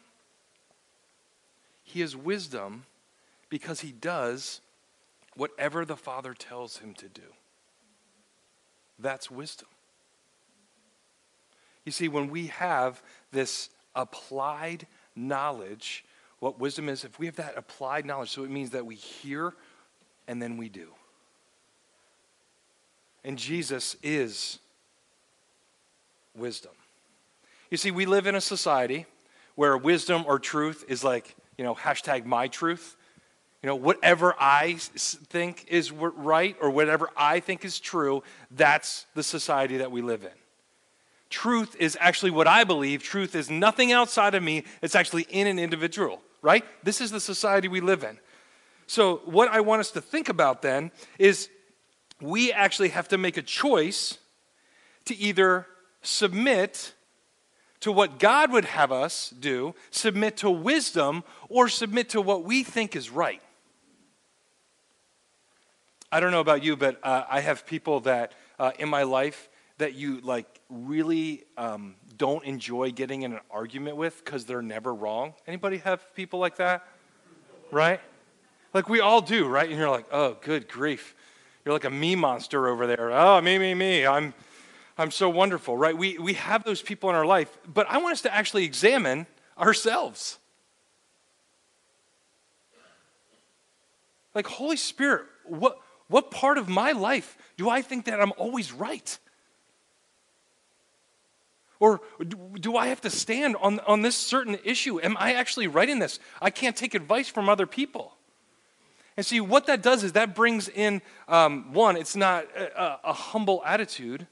He 1.83 2.01
is 2.01 2.15
wisdom 2.15 2.85
because 3.49 3.81
he 3.81 3.91
does 3.91 4.61
whatever 5.35 5.85
the 5.85 5.97
Father 5.97 6.33
tells 6.33 6.77
him 6.77 6.93
to 6.95 7.07
do. 7.07 7.21
That's 8.99 9.29
wisdom. 9.29 9.67
You 11.85 11.91
see, 11.91 12.07
when 12.07 12.29
we 12.29 12.47
have 12.47 13.01
this 13.31 13.69
applied 13.95 14.87
knowledge, 15.15 16.05
what 16.39 16.59
wisdom 16.59 16.89
is, 16.89 17.03
if 17.03 17.19
we 17.19 17.25
have 17.25 17.35
that 17.35 17.57
applied 17.57 18.05
knowledge, 18.05 18.29
so 18.29 18.43
it 18.43 18.49
means 18.49 18.71
that 18.71 18.85
we 18.85 18.95
hear 18.95 19.53
and 20.27 20.41
then 20.41 20.57
we 20.57 20.69
do. 20.69 20.87
And 23.23 23.37
Jesus 23.37 23.95
is 24.03 24.59
wisdom. 26.35 26.71
You 27.69 27.77
see, 27.77 27.91
we 27.91 28.05
live 28.05 28.27
in 28.27 28.35
a 28.35 28.41
society 28.41 29.05
where 29.55 29.77
wisdom 29.77 30.23
or 30.27 30.39
truth 30.39 30.83
is 30.87 31.03
like, 31.03 31.35
you 31.57 31.63
know, 31.63 31.75
hashtag 31.75 32.25
my 32.25 32.47
truth. 32.47 32.95
You 33.61 33.67
know, 33.67 33.75
whatever 33.75 34.35
I 34.37 34.73
think 34.73 35.65
is 35.69 35.91
right 35.91 36.55
or 36.59 36.69
whatever 36.69 37.09
I 37.15 37.39
think 37.39 37.63
is 37.63 37.79
true, 37.79 38.23
that's 38.51 39.05
the 39.15 39.23
society 39.23 39.77
that 39.77 39.91
we 39.91 40.01
live 40.01 40.23
in. 40.23 40.31
Truth 41.29 41.77
is 41.79 41.97
actually 41.99 42.31
what 42.31 42.45
I 42.45 42.65
believe. 42.65 43.01
Truth 43.01 43.35
is 43.35 43.49
nothing 43.49 43.91
outside 43.91 44.35
of 44.35 44.43
me, 44.43 44.65
it's 44.81 44.95
actually 44.95 45.25
in 45.29 45.47
an 45.47 45.59
individual, 45.59 46.21
right? 46.41 46.65
This 46.83 46.99
is 46.99 47.09
the 47.09 47.21
society 47.21 47.67
we 47.67 47.79
live 47.79 48.03
in. 48.03 48.19
So, 48.85 49.21
what 49.25 49.49
I 49.49 49.61
want 49.61 49.79
us 49.79 49.91
to 49.91 50.01
think 50.01 50.29
about 50.29 50.61
then 50.61 50.91
is 51.17 51.49
we 52.21 52.51
actually 52.51 52.89
have 52.89 53.07
to 53.07 53.17
make 53.17 53.37
a 53.37 53.41
choice 53.41 54.17
to 55.05 55.15
either 55.15 55.67
submit 56.01 56.93
to 57.83 57.91
what 57.91 58.17
God 58.17 58.49
would 58.53 58.63
have 58.63 58.93
us 58.93 59.33
do, 59.37 59.75
submit 59.91 60.37
to 60.37 60.49
wisdom, 60.49 61.21
or 61.49 61.67
submit 61.67 62.07
to 62.09 62.21
what 62.21 62.45
we 62.45 62.63
think 62.63 62.95
is 62.95 63.09
right. 63.09 63.41
I 66.09 66.21
don't 66.21 66.31
know 66.31 66.39
about 66.39 66.63
you, 66.63 66.77
but 66.77 66.97
uh, 67.03 67.25
I 67.29 67.41
have 67.41 67.65
people 67.65 67.99
that 68.01 68.31
uh, 68.57 68.71
in 68.79 68.87
my 68.87 69.03
life 69.03 69.49
that 69.79 69.95
you 69.95 70.21
like 70.21 70.61
really 70.69 71.43
um, 71.57 71.95
don't 72.15 72.45
enjoy 72.45 72.91
getting 72.91 73.23
in 73.23 73.33
an 73.33 73.41
argument 73.51 73.97
with 73.97 74.23
because 74.23 74.45
they're 74.45 74.61
never 74.61 74.93
wrong. 74.93 75.33
Anybody 75.45 75.79
have 75.79 76.15
people 76.15 76.39
like 76.39 76.55
that? 76.57 76.87
Right? 77.69 77.99
Like 78.73 78.87
we 78.87 79.01
all 79.01 79.19
do, 79.19 79.45
right? 79.45 79.69
And 79.69 79.77
you're 79.77 79.89
like, 79.89 80.05
oh, 80.09 80.37
good 80.39 80.69
grief. 80.69 81.15
You're 81.65 81.73
like 81.73 81.83
a 81.83 81.89
me 81.89 82.15
monster 82.15 82.69
over 82.69 82.87
there. 82.87 83.11
Oh, 83.11 83.41
me, 83.41 83.57
me, 83.57 83.73
me. 83.73 84.07
I'm, 84.07 84.33
I'm 84.97 85.11
so 85.11 85.29
wonderful, 85.29 85.75
right? 85.75 85.97
We, 85.97 86.17
we 86.17 86.33
have 86.33 86.63
those 86.63 86.81
people 86.81 87.09
in 87.09 87.15
our 87.15 87.25
life, 87.25 87.55
but 87.71 87.87
I 87.89 87.97
want 87.97 88.13
us 88.13 88.21
to 88.21 88.33
actually 88.33 88.65
examine 88.65 89.25
ourselves. 89.57 90.37
Like, 94.35 94.47
Holy 94.47 94.77
Spirit, 94.77 95.25
what, 95.45 95.77
what 96.07 96.31
part 96.31 96.57
of 96.57 96.67
my 96.69 96.91
life 96.91 97.37
do 97.57 97.69
I 97.69 97.81
think 97.81 98.05
that 98.05 98.21
I'm 98.21 98.33
always 98.37 98.71
right? 98.71 99.17
Or 101.79 102.01
do 102.59 102.77
I 102.77 102.87
have 102.87 103.01
to 103.01 103.09
stand 103.09 103.55
on, 103.57 103.79
on 103.81 104.03
this 104.03 104.15
certain 104.15 104.57
issue? 104.63 105.01
Am 105.01 105.17
I 105.19 105.33
actually 105.33 105.67
right 105.67 105.89
in 105.89 105.99
this? 105.99 106.19
I 106.41 106.49
can't 106.49 106.75
take 106.75 106.95
advice 106.95 107.27
from 107.27 107.49
other 107.49 107.67
people. 107.67 108.15
And 109.17 109.25
see, 109.25 109.41
what 109.41 109.65
that 109.67 109.83
does 109.83 110.03
is 110.03 110.13
that 110.13 110.33
brings 110.33 110.69
in 110.69 111.01
um, 111.27 111.73
one, 111.73 111.97
it's 111.97 112.15
not 112.15 112.45
a, 112.55 112.99
a 113.03 113.13
humble 113.13 113.61
attitude, 113.65 114.27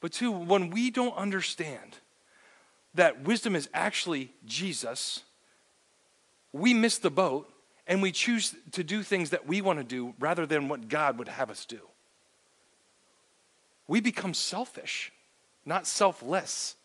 but 0.00 0.12
two, 0.12 0.30
when 0.30 0.70
we 0.70 0.90
don't 0.90 1.16
understand 1.16 1.98
that 2.94 3.24
wisdom 3.24 3.56
is 3.56 3.68
actually 3.74 4.32
Jesus, 4.46 5.22
we 6.52 6.74
miss 6.74 6.98
the 6.98 7.10
boat 7.10 7.52
and 7.86 8.02
we 8.02 8.12
choose 8.12 8.54
to 8.72 8.84
do 8.84 9.02
things 9.02 9.30
that 9.30 9.46
we 9.46 9.60
want 9.60 9.78
to 9.78 9.84
do 9.84 10.14
rather 10.20 10.46
than 10.46 10.68
what 10.68 10.88
God 10.88 11.18
would 11.18 11.28
have 11.28 11.50
us 11.50 11.64
do. 11.64 11.80
We 13.86 14.00
become 14.00 14.34
selfish, 14.34 15.10
not 15.64 15.86
selfless. 15.86 16.76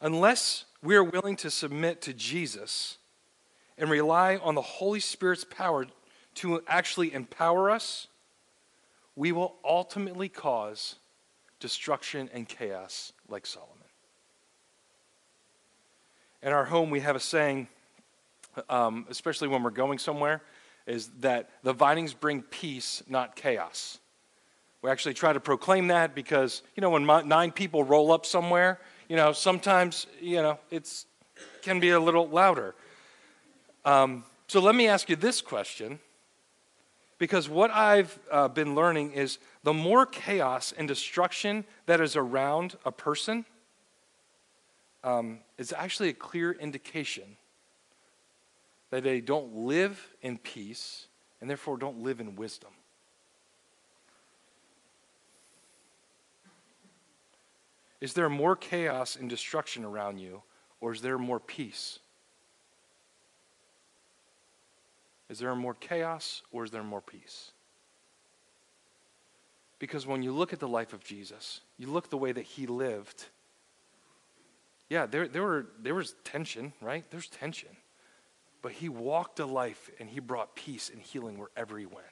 Unless 0.00 0.66
we 0.82 0.94
are 0.94 1.02
willing 1.02 1.34
to 1.36 1.50
submit 1.50 2.02
to 2.02 2.12
Jesus 2.12 2.98
and 3.78 3.90
rely 3.90 4.36
on 4.36 4.54
the 4.54 4.62
Holy 4.62 5.00
Spirit's 5.00 5.44
power 5.44 5.86
to 6.36 6.62
actually 6.68 7.12
empower 7.12 7.70
us, 7.70 8.06
we 9.18 9.32
will 9.32 9.56
ultimately 9.64 10.28
cause 10.28 10.94
destruction 11.58 12.30
and 12.32 12.48
chaos 12.48 13.12
like 13.28 13.46
Solomon. 13.46 13.74
In 16.40 16.52
our 16.52 16.64
home, 16.64 16.88
we 16.90 17.00
have 17.00 17.16
a 17.16 17.20
saying, 17.20 17.66
um, 18.70 19.06
especially 19.10 19.48
when 19.48 19.64
we're 19.64 19.70
going 19.70 19.98
somewhere, 19.98 20.40
is 20.86 21.08
that 21.18 21.50
the 21.64 21.72
Vinings 21.72 22.14
bring 22.14 22.42
peace, 22.42 23.02
not 23.08 23.34
chaos. 23.34 23.98
We 24.82 24.90
actually 24.90 25.14
try 25.14 25.32
to 25.32 25.40
proclaim 25.40 25.88
that 25.88 26.14
because, 26.14 26.62
you 26.76 26.80
know, 26.80 26.90
when 26.90 27.04
nine 27.26 27.50
people 27.50 27.82
roll 27.82 28.12
up 28.12 28.24
somewhere, 28.24 28.78
you 29.08 29.16
know, 29.16 29.32
sometimes, 29.32 30.06
you 30.20 30.40
know, 30.40 30.60
it's 30.70 31.06
can 31.62 31.80
be 31.80 31.90
a 31.90 31.98
little 31.98 32.28
louder. 32.28 32.76
Um, 33.84 34.22
so 34.46 34.60
let 34.60 34.76
me 34.76 34.86
ask 34.86 35.10
you 35.10 35.16
this 35.16 35.40
question 35.40 35.98
because 37.18 37.48
what 37.48 37.70
I've 37.70 38.18
uh, 38.30 38.48
been 38.48 38.74
learning 38.74 39.12
is 39.12 39.38
the 39.64 39.74
more 39.74 40.06
chaos 40.06 40.72
and 40.72 40.86
destruction 40.86 41.64
that 41.86 42.00
is 42.00 42.16
around 42.16 42.76
a 42.84 42.92
person 42.92 43.44
um, 45.04 45.40
is 45.58 45.72
actually 45.76 46.08
a 46.08 46.14
clear 46.14 46.52
indication 46.52 47.36
that 48.90 49.02
they 49.02 49.20
don't 49.20 49.54
live 49.54 50.14
in 50.22 50.38
peace 50.38 51.06
and 51.40 51.50
therefore 51.50 51.76
don't 51.76 52.02
live 52.02 52.20
in 52.20 52.36
wisdom. 52.36 52.70
Is 58.00 58.12
there 58.12 58.28
more 58.28 58.54
chaos 58.54 59.16
and 59.16 59.28
destruction 59.28 59.84
around 59.84 60.18
you, 60.18 60.42
or 60.80 60.92
is 60.92 61.00
there 61.00 61.18
more 61.18 61.40
peace? 61.40 61.98
Is 65.28 65.38
there 65.38 65.54
more 65.54 65.74
chaos 65.74 66.42
or 66.52 66.64
is 66.64 66.70
there 66.70 66.82
more 66.82 67.02
peace? 67.02 67.52
Because 69.78 70.06
when 70.06 70.22
you 70.22 70.32
look 70.32 70.52
at 70.52 70.58
the 70.58 70.68
life 70.68 70.92
of 70.92 71.04
Jesus, 71.04 71.60
you 71.76 71.86
look 71.86 72.10
the 72.10 72.16
way 72.16 72.32
that 72.32 72.44
he 72.44 72.66
lived. 72.66 73.26
Yeah, 74.88 75.06
there, 75.06 75.28
there, 75.28 75.42
were, 75.42 75.66
there 75.80 75.94
was 75.94 76.14
tension, 76.24 76.72
right? 76.80 77.04
There's 77.10 77.28
tension. 77.28 77.68
But 78.60 78.72
he 78.72 78.88
walked 78.88 79.38
a 79.38 79.46
life 79.46 79.90
and 80.00 80.08
he 80.08 80.18
brought 80.18 80.56
peace 80.56 80.90
and 80.90 81.00
healing 81.00 81.38
wherever 81.38 81.78
he 81.78 81.86
went. 81.86 82.06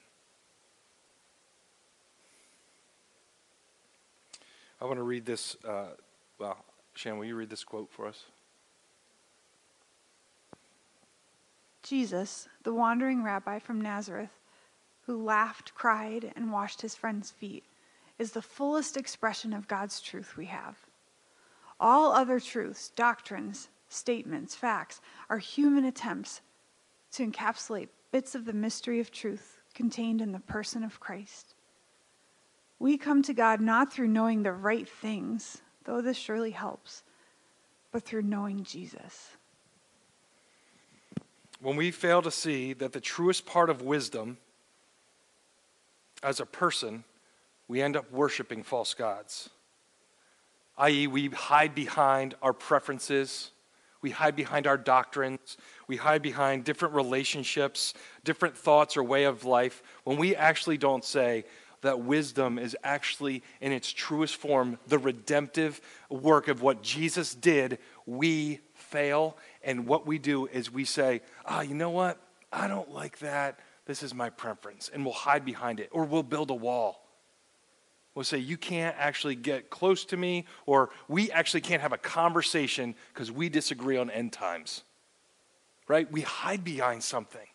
I 4.79 4.85
want 4.85 4.97
to 4.97 5.03
read 5.03 5.25
this. 5.25 5.57
Uh, 5.67 5.87
well, 6.39 6.57
Shan, 6.93 7.17
will 7.17 7.25
you 7.25 7.35
read 7.35 7.49
this 7.49 7.63
quote 7.63 7.91
for 7.91 8.07
us? 8.07 8.23
Jesus, 11.87 12.49
the 12.63 12.73
wandering 12.73 13.23
rabbi 13.23 13.59
from 13.59 13.79
Nazareth, 13.79 14.41
who 15.05 15.23
laughed, 15.23 15.73
cried, 15.73 16.33
and 16.35 16.51
washed 16.51 16.81
his 16.81 16.95
friends' 16.95 17.31
feet, 17.31 17.63
is 18.19 18.33
the 18.33 18.41
fullest 18.41 18.97
expression 18.97 19.53
of 19.53 19.69
God's 19.69 20.01
truth 20.01 20.35
we 20.35 20.47
have. 20.47 20.75
All 21.79 22.11
other 22.11 22.41
truths, 22.41 22.89
doctrines, 22.89 23.69
statements, 23.87 24.53
facts 24.53 24.99
are 25.29 25.37
human 25.37 25.85
attempts 25.85 26.41
to 27.13 27.25
encapsulate 27.25 27.87
bits 28.11 28.35
of 28.35 28.43
the 28.43 28.51
mystery 28.51 28.99
of 28.99 29.09
truth 29.09 29.61
contained 29.73 30.19
in 30.19 30.33
the 30.33 30.39
person 30.39 30.83
of 30.83 30.99
Christ. 30.99 31.55
We 32.79 32.97
come 32.97 33.21
to 33.23 33.33
God 33.33 33.61
not 33.61 33.93
through 33.93 34.09
knowing 34.09 34.43
the 34.43 34.51
right 34.51 34.89
things, 34.89 35.61
though 35.85 36.01
this 36.01 36.17
surely 36.17 36.51
helps, 36.51 37.03
but 37.93 38.03
through 38.03 38.23
knowing 38.23 38.65
Jesus 38.65 39.36
when 41.61 41.75
we 41.75 41.91
fail 41.91 42.21
to 42.21 42.31
see 42.31 42.73
that 42.73 42.93
the 42.93 43.01
truest 43.01 43.45
part 43.45 43.69
of 43.69 43.81
wisdom 43.81 44.37
as 46.23 46.39
a 46.39 46.45
person, 46.45 47.03
we 47.67 47.81
end 47.81 47.95
up 47.95 48.11
worshiping 48.11 48.63
false 48.63 48.93
gods. 48.93 49.49
I.e., 50.77 51.07
we 51.07 51.29
hide 51.29 51.73
behind 51.73 52.35
our 52.41 52.53
preferences, 52.53 53.51
we 54.01 54.11
hide 54.11 54.35
behind 54.35 54.67
our 54.67 54.77
doctrines, 54.77 55.57
we 55.87 55.97
hide 55.97 56.21
behind 56.21 56.63
different 56.63 56.93
relationships, 56.93 57.93
different 58.23 58.55
thoughts 58.55 58.95
or 58.95 59.03
way 59.03 59.23
of 59.23 59.43
life, 59.43 59.81
when 60.03 60.17
we 60.17 60.35
actually 60.35 60.77
don't 60.77 61.03
say 61.03 61.45
that 61.81 61.99
wisdom 61.99 62.57
is 62.59 62.75
actually, 62.83 63.43
in 63.61 63.71
its 63.71 63.91
truest 63.91 64.35
form, 64.35 64.77
the 64.87 64.97
redemptive 64.97 65.81
work 66.09 66.47
of 66.47 66.61
what 66.61 66.81
Jesus 66.81 67.33
did, 67.33 67.79
we 68.05 68.59
fail 68.89 69.37
and 69.63 69.85
what 69.85 70.07
we 70.07 70.17
do 70.17 70.47
is 70.47 70.71
we 70.71 70.85
say, 70.85 71.21
ah, 71.45 71.57
oh, 71.57 71.61
you 71.61 71.75
know 71.75 71.89
what? 71.89 72.17
I 72.51 72.67
don't 72.67 72.91
like 72.91 73.19
that. 73.19 73.59
This 73.85 74.01
is 74.01 74.13
my 74.13 74.29
preference. 74.29 74.89
And 74.93 75.03
we'll 75.03 75.13
hide 75.13 75.45
behind 75.45 75.79
it. 75.79 75.89
Or 75.91 76.05
we'll 76.05 76.23
build 76.23 76.49
a 76.51 76.55
wall. 76.55 77.03
We'll 78.15 78.23
say, 78.23 78.37
you 78.37 78.57
can't 78.57 78.95
actually 78.97 79.35
get 79.35 79.69
close 79.69 80.05
to 80.05 80.17
me. 80.17 80.45
Or 80.65 80.89
we 81.07 81.31
actually 81.31 81.61
can't 81.61 81.81
have 81.81 81.93
a 81.93 81.97
conversation 81.97 82.95
because 83.13 83.31
we 83.31 83.49
disagree 83.49 83.97
on 83.97 84.09
end 84.09 84.33
times. 84.33 84.83
Right? 85.87 86.09
We 86.11 86.21
hide 86.21 86.63
behind 86.63 87.03
something. 87.03 87.47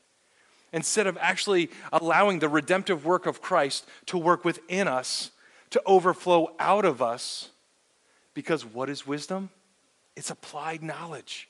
Instead 0.73 1.07
of 1.07 1.19
actually 1.21 1.71
allowing 1.93 2.39
the 2.39 2.49
redemptive 2.49 3.05
work 3.05 3.27
of 3.27 3.43
Christ 3.43 3.87
to 4.07 4.19
work 4.19 4.45
within 4.45 4.89
us, 4.89 5.31
to 5.71 5.83
overflow 5.87 6.55
out 6.59 6.85
of 6.85 7.01
us. 7.03 7.51
Because 8.35 8.65
what 8.65 8.89
is 8.89 9.07
wisdom? 9.07 9.51
It's 10.17 10.31
applied 10.31 10.83
knowledge. 10.83 11.49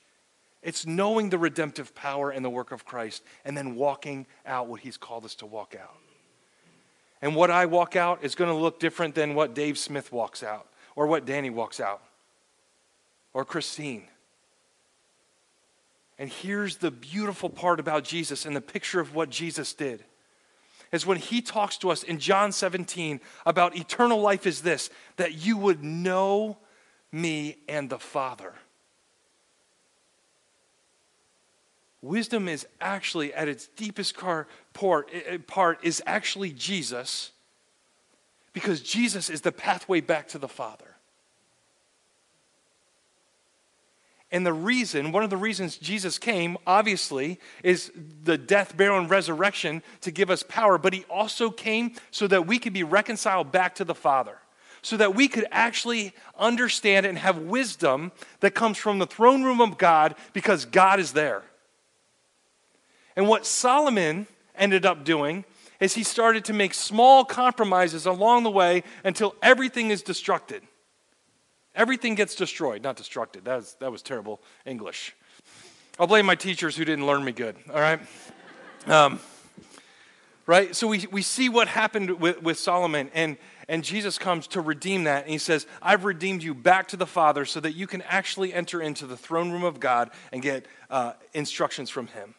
It's 0.63 0.87
knowing 0.87 1.31
the 1.31 1.39
redemptive 1.39 1.95
power 1.95 2.31
and 2.31 2.45
the 2.45 2.51
work 2.51 2.71
of 2.71 2.85
Christ 2.85 3.23
and 3.45 3.57
then 3.57 3.75
walking 3.75 4.27
out 4.47 4.69
what 4.69 4.81
he's 4.81 4.97
called 4.97 5.25
us 5.25 5.35
to 5.37 5.47
walk 5.47 5.75
out. 5.81 5.97
And 7.21 7.35
what 7.35 7.51
I 7.51 7.67
walk 7.67 7.97
out 7.97 8.25
is 8.25 8.35
going 8.35 8.51
to 8.51 8.57
look 8.57 8.79
different 8.79 9.15
than 9.15 9.35
what 9.35 9.55
Dave 9.55 9.79
Smith 9.79 10.13
walks 10.13 10.43
out 10.43 10.69
or 10.95 11.07
what 11.07 11.25
Danny 11.25 11.51
walks 11.51 11.81
out 11.81 12.03
or 13.33 13.45
Christine. 13.45 14.05
And 16.19 16.31
here's 16.31 16.77
the 16.77 16.91
beautiful 16.91 17.49
part 17.49 17.81
about 17.81 18.05
Jesus 18.05 18.47
and 18.47 18.55
the 18.55 18.61
picture 18.61 19.01
of 19.01 19.15
what 19.15 19.31
Jesus 19.31 19.73
did 19.73 20.05
is 20.93 21.07
when 21.07 21.17
he 21.17 21.41
talks 21.41 21.79
to 21.79 21.91
us 21.91 22.03
in 22.03 22.19
John 22.19 22.53
17 22.53 23.21
about 23.47 23.77
eternal 23.77 24.21
life 24.21 24.47
is 24.47 24.61
this 24.61 24.91
that 25.17 25.35
you 25.45 25.57
would 25.57 25.83
know 25.83 26.59
me 27.13 27.59
and 27.69 27.91
the 27.91 27.99
Father. 27.99 28.55
Wisdom 32.01 32.49
is 32.49 32.67
actually, 32.81 33.33
at 33.33 33.47
its 33.47 33.69
deepest 33.69 34.17
part, 34.17 34.49
eh, 35.13 35.21
eh, 35.27 35.39
part, 35.47 35.79
is 35.85 36.03
actually 36.05 36.51
Jesus 36.51 37.31
because 38.53 38.81
Jesus 38.81 39.31
is 39.31 39.43
the 39.43 39.53
pathway 39.53 40.01
back 40.01 40.29
to 40.29 40.39
the 40.39 40.49
Father. 40.49 40.97
And 44.33 44.47
the 44.47 44.53
reason, 44.53 45.13
one 45.13 45.23
of 45.23 45.31
the 45.31 45.37
reasons 45.37 45.77
Jesus 45.77 46.19
came, 46.19 46.57
obviously, 46.67 47.39
is 47.63 47.93
the 48.25 48.39
death, 48.39 48.77
burial, 48.77 48.99
and 48.99 49.11
resurrection 49.11 49.83
to 50.01 50.11
give 50.11 50.31
us 50.31 50.43
power, 50.43 50.79
but 50.79 50.95
he 50.95 51.05
also 51.05 51.51
came 51.51 51.93
so 52.11 52.27
that 52.27 52.47
we 52.47 52.59
could 52.59 52.73
be 52.73 52.83
reconciled 52.83 53.53
back 53.53 53.75
to 53.75 53.85
the 53.85 53.95
Father, 53.95 54.39
so 54.83 54.97
that 54.97 55.15
we 55.15 55.29
could 55.29 55.47
actually 55.51 56.13
understand 56.37 57.07
and 57.07 57.17
have 57.19 57.39
wisdom 57.39 58.13
that 58.41 58.55
comes 58.55 58.77
from 58.77 58.99
the 58.99 59.07
throne 59.07 59.45
room 59.45 59.61
of 59.61 59.79
God 59.79 60.17
because 60.33 60.65
God 60.65 60.99
is 60.99 61.13
there. 61.13 61.43
And 63.15 63.29
what 63.29 63.47
Solomon 63.47 64.27
ended 64.57 64.85
up 64.85 65.05
doing 65.05 65.45
is 65.79 65.95
he 65.95 66.03
started 66.03 66.45
to 66.47 66.53
make 66.53 66.75
small 66.75 67.25
compromises 67.25 68.07
along 68.07 68.43
the 68.43 68.51
way 68.51 68.83
until 69.05 69.35
everything 69.43 69.91
is 69.91 70.03
destructed. 70.03 70.61
Everything 71.75 72.15
gets 72.15 72.35
destroyed, 72.35 72.83
not 72.83 72.97
destructed. 72.97 73.45
That 73.45 73.57
was, 73.57 73.77
that 73.81 73.91
was 73.91 74.03
terrible 74.03 74.41
English. 74.67 75.15
I'll 75.99 76.07
blame 76.07 76.27
my 76.27 76.35
teachers 76.35 76.77
who 76.77 76.85
didn't 76.85 77.07
learn 77.07 77.25
me 77.25 77.33
good, 77.33 77.57
all 77.73 77.81
right? 77.81 78.01
Um, 78.87 79.21
right? 80.47 80.75
So 80.75 80.87
we, 80.87 81.07
we 81.11 81.23
see 81.23 81.49
what 81.49 81.69
happened 81.69 82.21
with, 82.21 82.43
with 82.43 82.59
Solomon, 82.59 83.11
and, 83.15 83.37
and 83.73 83.83
Jesus 83.83 84.19
comes 84.19 84.49
to 84.49 84.61
redeem 84.61 85.05
that. 85.05 85.23
And 85.23 85.33
he 85.33 85.39
says, 85.39 85.67
I've 85.81 86.05
redeemed 86.05 86.43
you 86.43 86.53
back 86.55 86.89
to 86.89 86.97
the 86.99 87.07
Father 87.07 87.47
so 87.47 87.59
that 87.59 87.73
you 87.73 87.87
can 87.87 88.03
actually 88.03 88.53
enter 88.53 88.83
into 88.83 89.07
the 89.07 89.17
throne 89.17 89.51
room 89.51 89.65
of 89.65 89.81
God 89.81 90.11
and 90.31 90.43
get 90.43 90.67
uh, 90.91 91.15
instructions 91.33 91.89
from 91.89 92.09
him. 92.09 92.35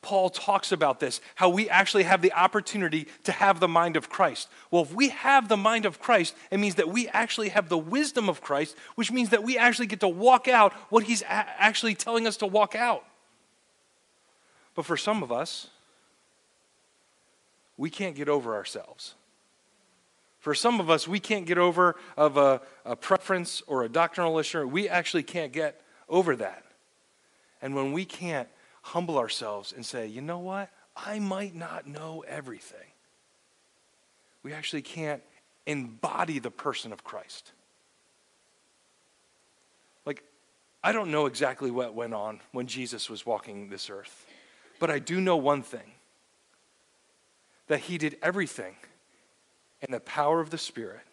Paul 0.00 0.30
talks 0.30 0.72
about 0.72 0.98
this, 0.98 1.20
how 1.34 1.50
we 1.50 1.68
actually 1.68 2.04
have 2.04 2.22
the 2.22 2.32
opportunity 2.32 3.06
to 3.24 3.32
have 3.32 3.60
the 3.60 3.68
mind 3.68 3.98
of 3.98 4.08
Christ. 4.08 4.48
Well, 4.70 4.80
if 4.80 4.94
we 4.94 5.10
have 5.10 5.48
the 5.48 5.58
mind 5.58 5.84
of 5.84 6.00
Christ, 6.00 6.34
it 6.50 6.56
means 6.56 6.76
that 6.76 6.88
we 6.88 7.06
actually 7.08 7.50
have 7.50 7.68
the 7.68 7.76
wisdom 7.76 8.30
of 8.30 8.40
Christ, 8.40 8.76
which 8.94 9.12
means 9.12 9.28
that 9.30 9.42
we 9.42 9.58
actually 9.58 9.88
get 9.88 10.00
to 10.00 10.08
walk 10.08 10.48
out 10.48 10.72
what 10.88 11.04
he's 11.04 11.20
a- 11.20 11.26
actually 11.30 11.94
telling 11.94 12.26
us 12.26 12.38
to 12.38 12.46
walk 12.46 12.74
out. 12.74 13.04
But 14.74 14.86
for 14.86 14.96
some 14.96 15.22
of 15.22 15.30
us, 15.30 15.66
we 17.76 17.90
can't 17.90 18.16
get 18.16 18.30
over 18.30 18.54
ourselves. 18.54 19.16
For 20.46 20.54
some 20.54 20.78
of 20.78 20.88
us, 20.90 21.08
we 21.08 21.18
can't 21.18 21.44
get 21.44 21.58
over 21.58 21.96
of 22.16 22.36
a, 22.36 22.60
a 22.84 22.94
preference 22.94 23.64
or 23.66 23.82
a 23.82 23.88
doctrinal 23.88 24.38
issue. 24.38 24.64
We 24.64 24.88
actually 24.88 25.24
can't 25.24 25.52
get 25.52 25.80
over 26.08 26.36
that. 26.36 26.62
And 27.60 27.74
when 27.74 27.90
we 27.90 28.04
can't, 28.04 28.48
humble 28.82 29.18
ourselves 29.18 29.72
and 29.72 29.84
say, 29.84 30.06
you 30.06 30.20
know 30.20 30.38
what? 30.38 30.70
I 30.94 31.18
might 31.18 31.56
not 31.56 31.88
know 31.88 32.22
everything. 32.28 32.86
We 34.44 34.52
actually 34.52 34.82
can't 34.82 35.20
embody 35.66 36.38
the 36.38 36.52
person 36.52 36.92
of 36.92 37.02
Christ. 37.02 37.50
Like, 40.04 40.22
I 40.80 40.92
don't 40.92 41.10
know 41.10 41.26
exactly 41.26 41.72
what 41.72 41.92
went 41.92 42.14
on 42.14 42.38
when 42.52 42.68
Jesus 42.68 43.10
was 43.10 43.26
walking 43.26 43.68
this 43.68 43.90
earth, 43.90 44.24
but 44.78 44.92
I 44.92 45.00
do 45.00 45.20
know 45.20 45.36
one 45.36 45.64
thing 45.64 45.90
that 47.66 47.80
he 47.80 47.98
did 47.98 48.16
everything 48.22 48.76
in 49.86 49.92
the 49.92 50.00
power 50.00 50.40
of 50.40 50.50
the 50.50 50.58
Spirit, 50.58 51.06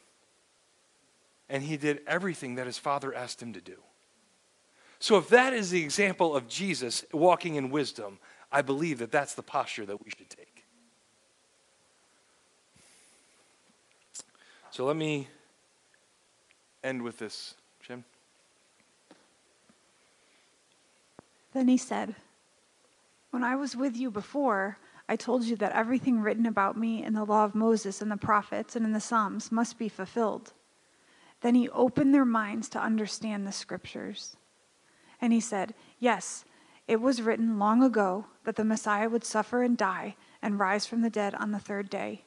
and 1.47 1.63
he 1.63 1.77
did 1.77 2.01
everything 2.07 2.55
that 2.55 2.65
his 2.65 2.77
Father 2.77 3.13
asked 3.13 3.41
him 3.41 3.53
to 3.53 3.61
do. 3.61 3.77
So, 4.99 5.17
if 5.17 5.29
that 5.29 5.53
is 5.53 5.69
the 5.69 5.83
example 5.83 6.35
of 6.35 6.47
Jesus 6.47 7.05
walking 7.11 7.55
in 7.55 7.69
wisdom, 7.69 8.19
I 8.51 8.61
believe 8.61 8.99
that 8.99 9.11
that's 9.11 9.35
the 9.35 9.43
posture 9.43 9.85
that 9.85 10.03
we 10.03 10.09
should 10.09 10.29
take. 10.29 10.65
So, 14.71 14.85
let 14.85 14.95
me 14.95 15.27
end 16.83 17.03
with 17.03 17.19
this, 17.19 17.53
Jim. 17.85 18.03
Then 21.53 21.67
he 21.67 21.77
said, 21.77 22.15
When 23.29 23.43
I 23.43 23.55
was 23.55 23.75
with 23.75 23.95
you 23.95 24.09
before, 24.09 24.77
I 25.07 25.15
told 25.15 25.43
you 25.43 25.55
that 25.57 25.73
everything 25.73 26.21
written 26.21 26.45
about 26.45 26.77
me 26.77 27.03
in 27.03 27.13
the 27.13 27.25
law 27.25 27.43
of 27.43 27.55
Moses 27.55 28.01
and 28.01 28.09
the 28.09 28.17
prophets 28.17 28.75
and 28.75 28.85
in 28.85 28.93
the 28.93 28.99
Psalms 28.99 29.51
must 29.51 29.77
be 29.77 29.89
fulfilled. 29.89 30.53
Then 31.41 31.55
he 31.55 31.69
opened 31.69 32.13
their 32.13 32.25
minds 32.25 32.69
to 32.69 32.81
understand 32.81 33.45
the 33.45 33.51
scriptures. 33.51 34.37
And 35.19 35.33
he 35.33 35.41
said, 35.41 35.73
Yes, 35.99 36.45
it 36.87 37.01
was 37.01 37.21
written 37.21 37.59
long 37.59 37.83
ago 37.83 38.25
that 38.45 38.55
the 38.55 38.65
Messiah 38.65 39.09
would 39.09 39.25
suffer 39.25 39.61
and 39.61 39.77
die 39.77 40.15
and 40.41 40.59
rise 40.59 40.85
from 40.85 41.01
the 41.01 41.09
dead 41.09 41.35
on 41.35 41.51
the 41.51 41.59
third 41.59 41.89
day. 41.89 42.23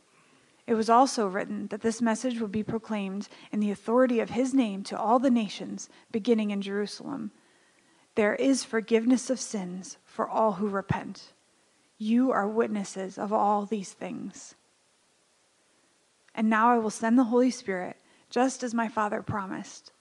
It 0.67 0.75
was 0.75 0.91
also 0.91 1.27
written 1.27 1.69
that 1.69 1.83
this 1.83 2.03
message 2.03 2.41
would 2.41 2.51
be 2.51 2.63
proclaimed 2.63 3.29
in 3.53 3.61
the 3.61 3.71
authority 3.71 4.21
of 4.21 4.31
his 4.31 4.53
name 4.53 4.83
to 4.85 4.99
all 4.99 5.19
the 5.19 5.31
nations, 5.31 5.89
beginning 6.11 6.51
in 6.51 6.61
Jerusalem. 6.61 7.31
There 8.17 8.35
is 8.35 8.65
forgiveness 8.65 9.31
of 9.31 9.39
sins 9.39 9.99
for 10.05 10.29
all 10.29 10.53
who 10.53 10.69
repent. 10.69 11.33
You 11.99 12.31
are 12.33 12.49
witnesses 12.49 13.19
of 13.19 13.33
all 13.33 13.65
these 13.65 13.93
things. 13.93 14.55
And 16.35 16.51
now 16.51 16.71
I 16.71 16.79
will 16.79 16.91
send 16.91 17.19
the 17.19 17.25
Holy 17.25 17.51
Spirit, 17.51 17.97
just 18.29 18.63
as 18.63 18.75
my 18.75 18.89
Father 18.89 19.23
promised. 19.23 19.93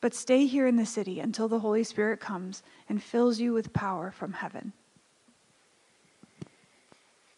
But 0.00 0.14
stay 0.14 0.46
here 0.46 0.66
in 0.66 0.76
the 0.76 0.86
city 0.86 1.20
until 1.20 1.48
the 1.48 1.58
Holy 1.58 1.84
Spirit 1.84 2.20
comes 2.20 2.62
and 2.88 3.02
fills 3.02 3.40
you 3.40 3.52
with 3.52 3.72
power 3.72 4.10
from 4.10 4.34
heaven. 4.34 4.72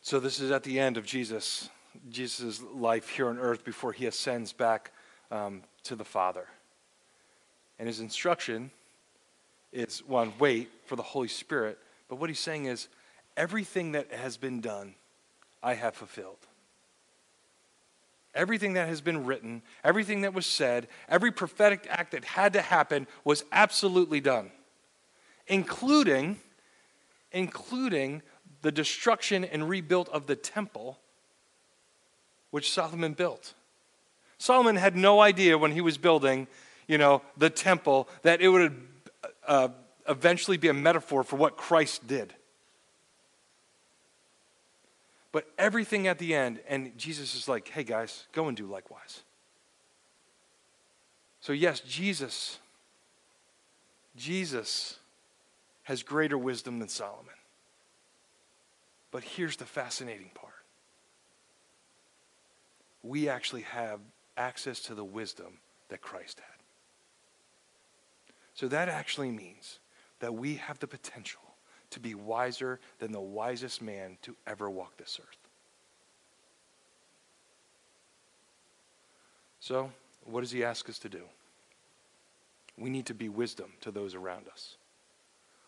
So, 0.03 0.21
this 0.21 0.41
is 0.41 0.51
at 0.51 0.65
the 0.65 0.79
end 0.79 0.97
of 0.97 1.07
Jesus, 1.07 1.71
Jesus' 2.11 2.61
life 2.75 3.09
here 3.09 3.29
on 3.29 3.39
earth 3.39 3.65
before 3.65 3.93
he 3.93 4.07
ascends 4.07 4.53
back 4.53 4.93
um, 5.31 5.63
to 5.85 5.97
the 5.97 6.05
Father. 6.05 6.47
And 7.79 7.89
his 7.89 8.01
instruction 8.01 8.71
is 9.73 10.01
one, 10.07 10.33
wait 10.39 10.71
for 10.85 10.97
the 10.97 11.03
Holy 11.03 11.29
Spirit. 11.29 11.79
But 12.09 12.17
what 12.17 12.29
he's 12.29 12.39
saying 12.39 12.67
is, 12.67 12.89
everything 13.37 13.93
that 13.93 14.13
has 14.13 14.37
been 14.37 14.61
done, 14.61 14.95
I 15.63 15.75
have 15.75 15.95
fulfilled. 15.95 16.39
Everything 18.35 18.75
that 18.75 18.89
has 18.89 19.01
been 19.01 19.27
written, 19.27 19.63
everything 19.85 20.23
that 20.23 20.33
was 20.33 20.47
said, 20.47 20.89
every 21.09 21.31
prophetic 21.31 21.87
act 21.91 22.13
that 22.13 22.25
had 22.25 22.55
to 22.55 22.63
happen 22.63 23.07
was 23.25 23.45
absolutely 23.53 24.21
done, 24.21 24.51
including, 25.47 26.39
including 27.31 28.23
the 28.63 28.73
destruction 28.73 29.45
and 29.45 29.69
rebuilt 29.69 30.09
of 30.09 30.27
the 30.27 30.37
temple 30.37 30.99
which 32.51 32.71
Solomon 32.71 33.13
built. 33.13 33.55
Solomon 34.39 34.77
had 34.77 34.97
no 34.97 35.21
idea 35.21 35.59
when 35.59 35.73
he 35.73 35.81
was 35.81 35.99
building, 35.99 36.47
you 36.87 36.99
know, 36.99 37.23
the 37.37 37.51
temple 37.51 38.09
that 38.23 38.41
it 38.41 38.49
would 38.49 38.75
uh, 39.47 39.69
eventually 40.09 40.57
be 40.57 40.69
a 40.69 40.75
metaphor 40.75 41.23
for 41.23 41.37
what 41.37 41.57
Christ 41.57 42.07
did. 42.07 42.35
But 45.33 45.51
everything 45.59 46.07
at 46.07 46.19
the 46.19 46.35
end, 46.35 46.61
and 46.69 46.97
Jesus 46.99 47.35
is 47.35 47.49
like, 47.49 47.69
hey 47.69 47.85
guys, 47.85 48.27
go 48.33 48.49
and 48.49 48.57
do 48.57 48.67
likewise. 48.67 49.23
So, 51.41 51.53
yes, 51.53 51.81
Jesus, 51.81 52.59
Jesus 54.15 54.99
has 55.85 56.03
greater 56.03 56.39
wisdom 56.39 56.79
than 56.79 56.89
Solomon. 56.89 57.35
But 59.11 59.25
here's 59.25 59.57
the 59.57 59.65
fascinating 59.65 60.31
part 60.35 60.53
we 63.03 63.29
actually 63.29 63.63
have 63.63 63.99
access 64.37 64.79
to 64.79 64.95
the 64.95 65.05
wisdom 65.05 65.59
that 65.89 66.01
Christ 66.01 66.39
had. 66.39 66.63
So 68.55 68.69
that 68.69 68.89
actually 68.89 69.33
means 69.33 69.81
that 70.21 70.35
we 70.35 70.55
have 70.55 70.79
the 70.79 70.87
potential 70.87 71.43
to 71.93 72.01
be 72.01 72.15
wiser 72.15 72.81
than 72.99 73.13
the 73.13 73.21
wisest 73.21 73.81
man 73.81 74.19
to 74.23 74.37
ever 74.47 74.69
walk 74.69 74.97
this 74.97 75.19
earth. 75.21 75.39
So, 79.61 79.93
what 80.25 80.41
does 80.41 80.51
he 80.51 80.65
ask 80.65 80.89
us 80.89 80.99
to 81.01 81.09
do? 81.09 81.23
we 82.79 82.91
need 82.91 83.07
to 83.07 83.15
be 83.15 83.29
wisdom 83.29 83.73
to 83.81 83.91
those 83.91 84.15
around 84.15 84.49
us. 84.49 84.77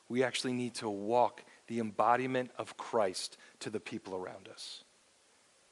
We 0.08 0.22
actually 0.22 0.52
need 0.52 0.74
to 0.74 0.88
walk 0.88 1.44
the 1.66 1.78
embodiment 1.78 2.50
of 2.58 2.76
Christ 2.76 3.36
to 3.60 3.70
the 3.70 3.80
people 3.80 4.14
around 4.14 4.48
us. 4.48 4.84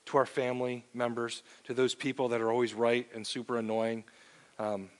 To 0.06 0.18
our 0.18 0.26
family 0.26 0.84
members, 0.94 1.42
to 1.64 1.74
those 1.74 1.94
people 1.94 2.28
that 2.30 2.40
are 2.40 2.50
always 2.50 2.74
right 2.74 3.06
and 3.14 3.26
super 3.26 3.58
annoying, 3.58 4.04
um, 4.58 4.90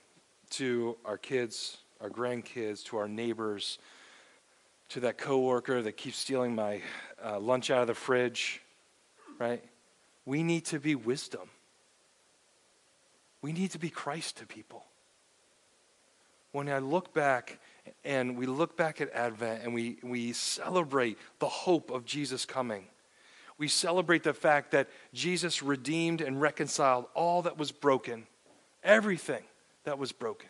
to 0.51 0.97
our 1.03 1.17
kids, 1.17 1.77
our 1.99 2.09
grandkids, 2.09 2.83
to 2.85 2.97
our 2.97 3.07
neighbors, 3.07 3.79
to 4.93 4.99
that 4.99 5.17
coworker 5.17 5.81
that 5.81 5.97
keeps 5.97 6.17
stealing 6.17 6.53
my 6.53 6.79
uh, 7.25 7.39
lunch 7.39 7.71
out 7.71 7.81
of 7.81 7.87
the 7.87 7.95
fridge, 7.95 8.61
right? 9.39 9.63
We 10.23 10.43
need 10.43 10.65
to 10.65 10.79
be 10.79 10.93
wisdom. 10.93 11.49
We 13.41 13.53
need 13.53 13.71
to 13.71 13.79
be 13.79 13.89
Christ 13.89 14.37
to 14.37 14.45
people. 14.45 14.85
When 16.51 16.69
I 16.69 16.77
look 16.77 17.11
back 17.11 17.57
and 18.05 18.37
we 18.37 18.45
look 18.45 18.77
back 18.77 19.01
at 19.01 19.11
Advent 19.13 19.63
and 19.63 19.73
we, 19.73 19.97
we 20.03 20.31
celebrate 20.31 21.17
the 21.39 21.49
hope 21.49 21.89
of 21.89 22.05
Jesus 22.05 22.45
coming, 22.45 22.85
we 23.57 23.67
celebrate 23.67 24.21
the 24.21 24.33
fact 24.33 24.71
that 24.71 24.89
Jesus 25.11 25.63
redeemed 25.63 26.21
and 26.21 26.39
reconciled 26.39 27.05
all 27.15 27.41
that 27.41 27.57
was 27.57 27.71
broken, 27.71 28.27
everything 28.83 29.43
that 29.85 29.97
was 29.97 30.11
broken. 30.11 30.49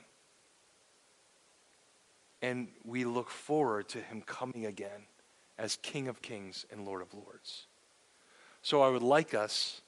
And 2.43 2.67
we 2.83 3.05
look 3.05 3.29
forward 3.29 3.87
to 3.89 3.99
him 3.99 4.21
coming 4.21 4.65
again 4.65 5.07
as 5.57 5.77
King 5.77 6.09
of 6.09 6.21
Kings 6.21 6.65
and 6.69 6.85
Lord 6.85 7.01
of 7.01 7.13
Lords. 7.13 7.67
So 8.61 8.81
I 8.81 8.89
would 8.89 9.01
like 9.01 9.33
us 9.33 9.81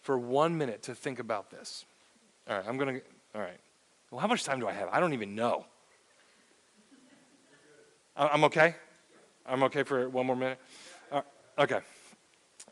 for 0.00 0.16
one 0.16 0.56
minute 0.56 0.84
to 0.84 0.94
think 0.94 1.18
about 1.18 1.50
this. 1.50 1.84
All 2.48 2.56
right, 2.56 2.64
I'm 2.68 2.78
going 2.78 3.00
to, 3.00 3.02
all 3.34 3.40
right. 3.40 3.58
Well, 4.12 4.20
how 4.20 4.28
much 4.28 4.44
time 4.44 4.60
do 4.60 4.68
I 4.68 4.72
have? 4.72 4.88
I 4.92 5.00
don't 5.00 5.12
even 5.12 5.34
know. 5.34 5.66
I'm 8.16 8.44
okay? 8.44 8.76
I'm 9.44 9.64
okay 9.64 9.82
for 9.82 10.08
one 10.08 10.26
more 10.26 10.36
minute? 10.36 10.58
Uh, 11.10 11.22
okay. 11.58 11.80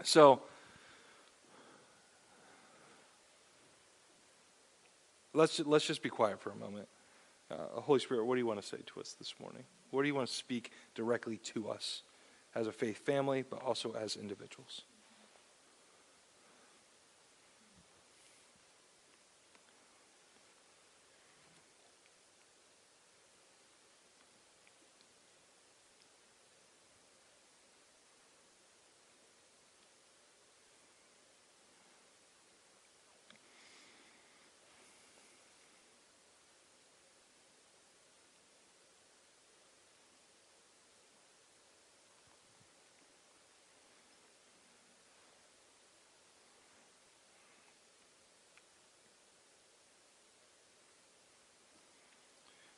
So, 0.05 0.41
let's, 5.35 5.59
let's 5.61 5.85
just 5.85 6.01
be 6.01 6.11
quiet 6.11 6.41
for 6.41 6.51
a 6.51 6.57
moment. 6.57 6.87
Uh, 7.51 7.81
Holy 7.81 8.01
Spirit, 8.01 8.25
what 8.25 8.35
do 8.35 8.41
you 8.41 8.47
want 8.47 8.61
to 8.61 8.67
say 8.67 8.79
to 8.95 9.01
us 9.01 9.15
this 9.15 9.35
morning? 9.41 9.65
What 9.91 10.03
do 10.03 10.09
you 10.09 10.15
want 10.15 10.29
to 10.29 10.35
speak 10.35 10.73
directly 10.95 11.39
to 11.39 11.71
us 11.71 12.03
as 12.55 12.67
a 12.67 12.73
faith 12.73 12.99
family, 12.99 13.43
but 13.43 13.63
also 13.63 13.93
as 13.93 14.17
individuals? 14.17 14.83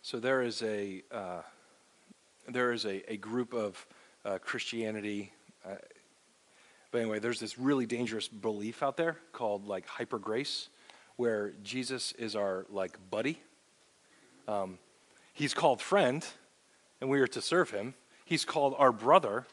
So 0.03 0.19
there 0.19 0.41
is 0.43 0.63
a 0.63 1.03
uh, 1.13 1.43
there 2.49 2.73
is 2.73 2.87
a, 2.87 3.13
a 3.13 3.19
group 3.19 3.53
of 3.53 3.87
uh, 4.25 4.39
Christianity. 4.39 5.31
Uh, 5.65 5.75
but 6.91 7.03
anyway, 7.03 7.19
there's 7.19 7.39
this 7.39 7.59
really 7.59 7.85
dangerous 7.85 8.27
belief 8.27 8.83
out 8.83 8.97
there 8.97 9.19
called 9.33 9.67
like 9.67 9.87
hyper 9.87 10.19
grace, 10.19 10.71
where 11.17 11.53
Jesus 11.63 12.13
is 12.13 12.35
our 12.35 12.67
like 12.71 12.99
buddy. 13.11 13.41
Um, 14.49 14.79
he's 15.35 15.53
called 15.53 15.83
friend, 15.83 16.27
and 17.03 17.11
we 17.11 17.21
are 17.21 17.29
to 17.29 17.43
serve 17.43 17.71
him. 17.71 17.95
He's 18.25 18.47
called 18.47 18.75
our 18.79 18.93
brother, 18.93 19.47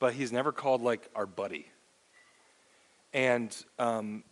but 0.00 0.14
he's 0.14 0.32
never 0.32 0.50
called 0.50 0.82
like 0.82 1.08
our 1.14 1.26
buddy. 1.26 1.66
And 3.14 3.56
um, 3.78 4.24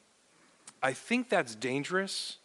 I 0.82 0.94
think 0.94 1.28
that's 1.28 1.54
dangerous 1.54 2.38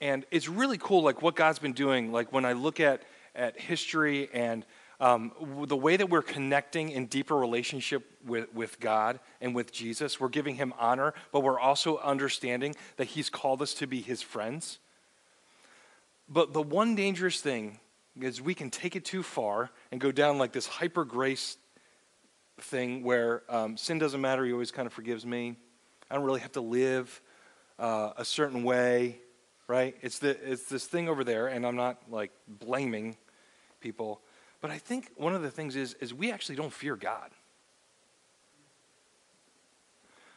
and 0.00 0.24
it's 0.30 0.48
really 0.48 0.78
cool, 0.78 1.02
like 1.02 1.22
what 1.22 1.34
God's 1.34 1.58
been 1.58 1.72
doing. 1.72 2.12
Like 2.12 2.32
when 2.32 2.44
I 2.44 2.52
look 2.52 2.80
at, 2.80 3.02
at 3.34 3.58
history 3.58 4.28
and 4.32 4.64
um, 5.00 5.32
the 5.66 5.76
way 5.76 5.96
that 5.96 6.10
we're 6.10 6.22
connecting 6.22 6.90
in 6.90 7.06
deeper 7.06 7.36
relationship 7.36 8.04
with, 8.24 8.52
with 8.52 8.80
God 8.80 9.20
and 9.40 9.54
with 9.54 9.72
Jesus, 9.72 10.18
we're 10.18 10.28
giving 10.28 10.56
him 10.56 10.74
honor, 10.78 11.14
but 11.32 11.40
we're 11.40 11.58
also 11.58 11.98
understanding 11.98 12.74
that 12.96 13.06
he's 13.06 13.30
called 13.30 13.62
us 13.62 13.74
to 13.74 13.86
be 13.86 14.00
his 14.00 14.22
friends. 14.22 14.78
But 16.28 16.52
the 16.52 16.62
one 16.62 16.94
dangerous 16.94 17.40
thing 17.40 17.78
is 18.20 18.42
we 18.42 18.54
can 18.54 18.70
take 18.70 18.96
it 18.96 19.04
too 19.04 19.22
far 19.22 19.70
and 19.92 20.00
go 20.00 20.10
down 20.10 20.38
like 20.38 20.52
this 20.52 20.66
hyper 20.66 21.04
grace 21.04 21.56
thing 22.60 23.04
where 23.04 23.42
um, 23.48 23.76
sin 23.76 23.98
doesn't 23.98 24.20
matter, 24.20 24.44
he 24.44 24.52
always 24.52 24.72
kind 24.72 24.86
of 24.86 24.92
forgives 24.92 25.24
me. 25.24 25.56
I 26.10 26.16
don't 26.16 26.24
really 26.24 26.40
have 26.40 26.52
to 26.52 26.60
live 26.60 27.20
uh, 27.78 28.10
a 28.16 28.24
certain 28.24 28.64
way 28.64 29.20
right? 29.68 29.94
It's, 30.00 30.18
the, 30.18 30.30
it's 30.50 30.64
this 30.64 30.86
thing 30.86 31.08
over 31.08 31.22
there, 31.22 31.46
and 31.46 31.64
I'm 31.64 31.76
not 31.76 31.98
like 32.10 32.32
blaming 32.48 33.16
people, 33.80 34.20
but 34.60 34.70
I 34.70 34.78
think 34.78 35.12
one 35.16 35.34
of 35.34 35.42
the 35.42 35.50
things 35.50 35.76
is, 35.76 35.94
is 36.00 36.12
we 36.12 36.32
actually 36.32 36.56
don't 36.56 36.72
fear 36.72 36.96
God. 36.96 37.30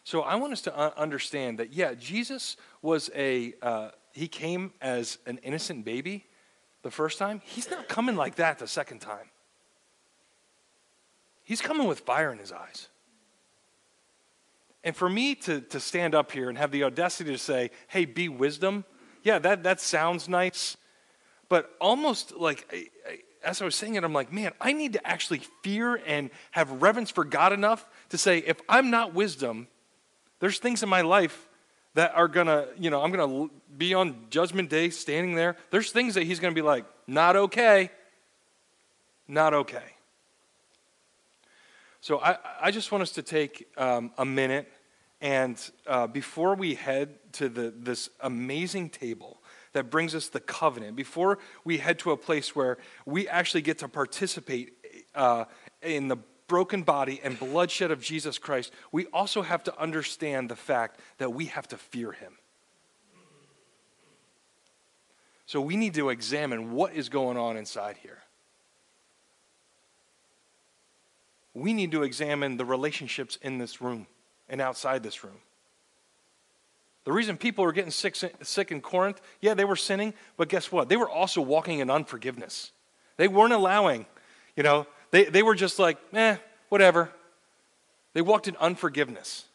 So 0.04 0.22
I 0.22 0.36
want 0.36 0.52
us 0.54 0.62
to 0.64 1.00
understand 1.00 1.60
that, 1.60 1.74
yeah, 1.74 1.94
Jesus 1.94 2.58
was 2.82 3.10
a, 3.16 3.54
uh, 3.62 3.90
he 4.12 4.28
came 4.28 4.74
as 4.82 5.18
an 5.26 5.40
innocent 5.40 5.86
baby 5.86 6.26
the 6.82 6.92
first 6.92 7.18
time. 7.18 7.42
He's 7.46 7.70
not 7.70 7.88
coming 7.88 8.16
like 8.16 8.36
that 8.36 8.60
the 8.60 8.68
second 8.68 9.00
time. 9.00 9.30
He's 11.44 11.62
coming 11.62 11.88
with 11.88 12.02
fire 12.02 12.32
in 12.32 12.40
his 12.40 12.52
eyes. 12.52 12.88
And 14.84 14.96
for 14.96 15.08
me 15.08 15.36
to, 15.36 15.62
to 15.62 15.80
stand 15.80 16.16
up 16.16 16.32
here 16.32 16.50
and 16.50 16.58
have 16.58 16.72
the 16.72 16.84
audacity 16.84 17.32
to 17.32 17.38
say, 17.38 17.70
hey, 17.88 18.06
be 18.06 18.28
wisdom, 18.28 18.84
yeah, 19.24 19.40
that, 19.40 19.64
that 19.64 19.80
sounds 19.80 20.28
nice. 20.28 20.78
But 21.50 21.70
almost 21.80 22.36
like, 22.36 22.92
as 23.44 23.62
I 23.62 23.66
was 23.66 23.76
saying 23.76 23.96
it, 23.96 24.04
I'm 24.04 24.14
like, 24.14 24.32
man, 24.32 24.54
I 24.62 24.74
need 24.74 24.94
to 24.94 25.08
actually 25.08 25.42
fear 25.64 26.02
and 26.06 26.30
have 26.52 26.82
reverence 26.82 27.12
for 27.12 27.24
God 27.24 27.54
enough 27.54 27.86
to 28.10 28.18
say, 28.18 28.40
if 28.40 28.60
I'm 28.70 28.90
not 28.90 29.14
wisdom, 29.14 29.68
there's 30.40 30.60
things 30.60 30.82
in 30.84 30.90
my 30.90 31.02
life 31.02 31.48
that 31.94 32.16
are 32.16 32.28
gonna, 32.28 32.68
you 32.78 32.90
know, 32.90 33.02
I'm 33.02 33.12
gonna 33.12 33.50
be 33.78 33.94
on 33.94 34.28
judgment 34.30 34.70
day 34.70 34.90
standing 34.90 35.36
there. 35.36 35.58
There's 35.72 35.92
things 35.92 36.16
that 36.16 36.24
he's 36.24 36.40
gonna 36.40 36.56
be 36.56 36.62
like, 36.62 36.86
not 37.06 37.36
okay. 37.36 37.92
Not 39.28 39.54
okay. 39.54 39.84
So 42.00 42.20
I, 42.20 42.38
I 42.62 42.72
just 42.72 42.92
want 42.92 43.02
us 43.04 43.12
to 43.12 43.22
take 43.22 43.68
um, 43.78 44.12
a 44.18 44.26
minute 44.26 44.72
and 45.22 45.72
uh, 45.86 46.08
before 46.08 46.56
we 46.56 46.74
head 46.74 47.20
to 47.34 47.48
the, 47.48 47.72
this 47.76 48.10
amazing 48.20 48.90
table 48.90 49.42
that 49.74 49.90
brings 49.92 50.16
us 50.16 50.30
the 50.30 50.40
covenant, 50.40 50.96
before 50.96 51.38
we 51.64 51.78
head 51.78 52.00
to 52.00 52.12
a 52.12 52.18
place 52.18 52.56
where 52.56 52.80
we 53.06 53.28
actually 53.28 53.62
get 53.62 53.78
to 53.78 53.88
participate 53.88 54.74
uh, 55.14 55.46
in 55.84 56.08
the 56.08 56.18
broken 56.48 56.82
body 56.82 57.22
and 57.24 57.40
bloodshed 57.40 57.92
of 57.92 58.02
Jesus 58.02 58.40
Christ, 58.40 58.74
we 58.92 59.06
also 59.08 59.44
have 59.44 59.64
to 59.66 59.80
understand 59.80 60.50
the 60.50 60.56
fact 60.56 61.00
that 61.20 61.32
we 61.32 61.46
have 61.46 61.68
to 61.70 61.78
fear 61.78 62.12
him. 62.12 62.34
So 65.46 65.62
we 65.62 65.76
need 65.76 65.94
to 65.96 66.10
examine 66.10 66.72
what 66.72 66.94
is 66.94 67.10
going 67.10 67.38
on 67.38 67.58
inside 67.58 67.98
here. 68.02 68.20
We 71.54 71.74
need 71.74 71.92
to 71.92 72.04
examine 72.04 72.58
the 72.58 72.66
relationships 72.66 73.38
in 73.42 73.58
this 73.58 73.82
room 73.82 74.08
and 74.52 74.62
outside 74.62 75.02
this 75.02 75.24
room. 75.24 75.40
The 77.06 77.12
reason 77.12 77.38
people 77.38 77.64
were 77.64 77.72
getting 77.72 77.90
sick, 77.90 78.16
sick 78.16 78.72
in 78.72 78.82
Corinth, 78.82 79.20
yeah, 79.40 79.56
they 79.56 79.66
were 79.66 79.76
sinning, 79.76 80.14
but 80.38 80.50
guess 80.50 80.72
what? 80.72 80.88
They 80.88 80.98
were 80.98 81.10
also 81.10 81.42
walking 81.42 81.80
in 81.80 81.90
unforgiveness. 81.90 82.72
They 83.18 83.28
weren't 83.28 83.54
allowing, 83.54 84.06
you 84.56 84.62
know, 84.62 84.86
they, 85.10 85.24
they 85.24 85.42
were 85.42 85.56
just 85.56 85.80
like, 85.80 85.98
eh, 86.14 86.36
whatever. 86.70 87.10
They 88.14 88.22
walked 88.22 88.48
in 88.48 88.56
unforgiveness. 88.58 89.46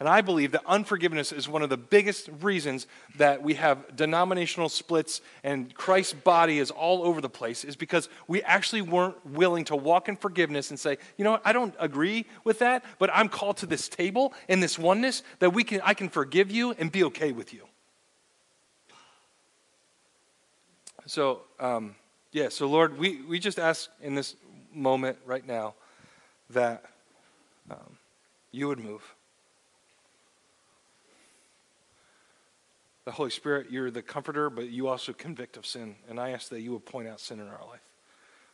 And 0.00 0.08
I 0.08 0.22
believe 0.22 0.52
that 0.52 0.62
unforgiveness 0.66 1.30
is 1.30 1.46
one 1.46 1.60
of 1.60 1.68
the 1.68 1.76
biggest 1.76 2.30
reasons 2.40 2.86
that 3.18 3.42
we 3.42 3.52
have 3.54 3.94
denominational 3.94 4.70
splits 4.70 5.20
and 5.44 5.72
Christ's 5.74 6.14
body 6.14 6.58
is 6.58 6.70
all 6.70 7.04
over 7.04 7.20
the 7.20 7.28
place, 7.28 7.64
is 7.64 7.76
because 7.76 8.08
we 8.26 8.42
actually 8.42 8.80
weren't 8.80 9.24
willing 9.26 9.66
to 9.66 9.76
walk 9.76 10.08
in 10.08 10.16
forgiveness 10.16 10.70
and 10.70 10.80
say, 10.80 10.96
you 11.18 11.24
know 11.24 11.32
what, 11.32 11.42
I 11.44 11.52
don't 11.52 11.74
agree 11.78 12.24
with 12.44 12.60
that, 12.60 12.82
but 12.98 13.10
I'm 13.12 13.28
called 13.28 13.58
to 13.58 13.66
this 13.66 13.90
table 13.90 14.32
and 14.48 14.62
this 14.62 14.78
oneness 14.78 15.22
that 15.38 15.50
we 15.50 15.64
can, 15.64 15.82
I 15.82 15.92
can 15.92 16.08
forgive 16.08 16.50
you 16.50 16.72
and 16.78 16.90
be 16.90 17.04
okay 17.04 17.32
with 17.32 17.52
you. 17.52 17.66
So, 21.04 21.42
um, 21.58 21.94
yeah, 22.32 22.48
so 22.48 22.66
Lord, 22.66 22.96
we, 22.96 23.20
we 23.20 23.38
just 23.38 23.58
ask 23.58 23.90
in 24.00 24.14
this 24.14 24.34
moment 24.72 25.18
right 25.26 25.46
now 25.46 25.74
that 26.48 26.84
um, 27.70 27.98
you 28.50 28.66
would 28.68 28.78
move. 28.78 29.02
The 33.04 33.12
Holy 33.12 33.30
Spirit, 33.30 33.70
you're 33.70 33.90
the 33.90 34.02
comforter, 34.02 34.50
but 34.50 34.68
you 34.68 34.88
also 34.88 35.12
convict 35.12 35.56
of 35.56 35.64
sin. 35.64 35.96
And 36.08 36.20
I 36.20 36.30
ask 36.30 36.50
that 36.50 36.60
you 36.60 36.72
would 36.72 36.84
point 36.84 37.08
out 37.08 37.20
sin 37.20 37.40
in 37.40 37.46
our 37.46 37.66
life. 37.66 37.80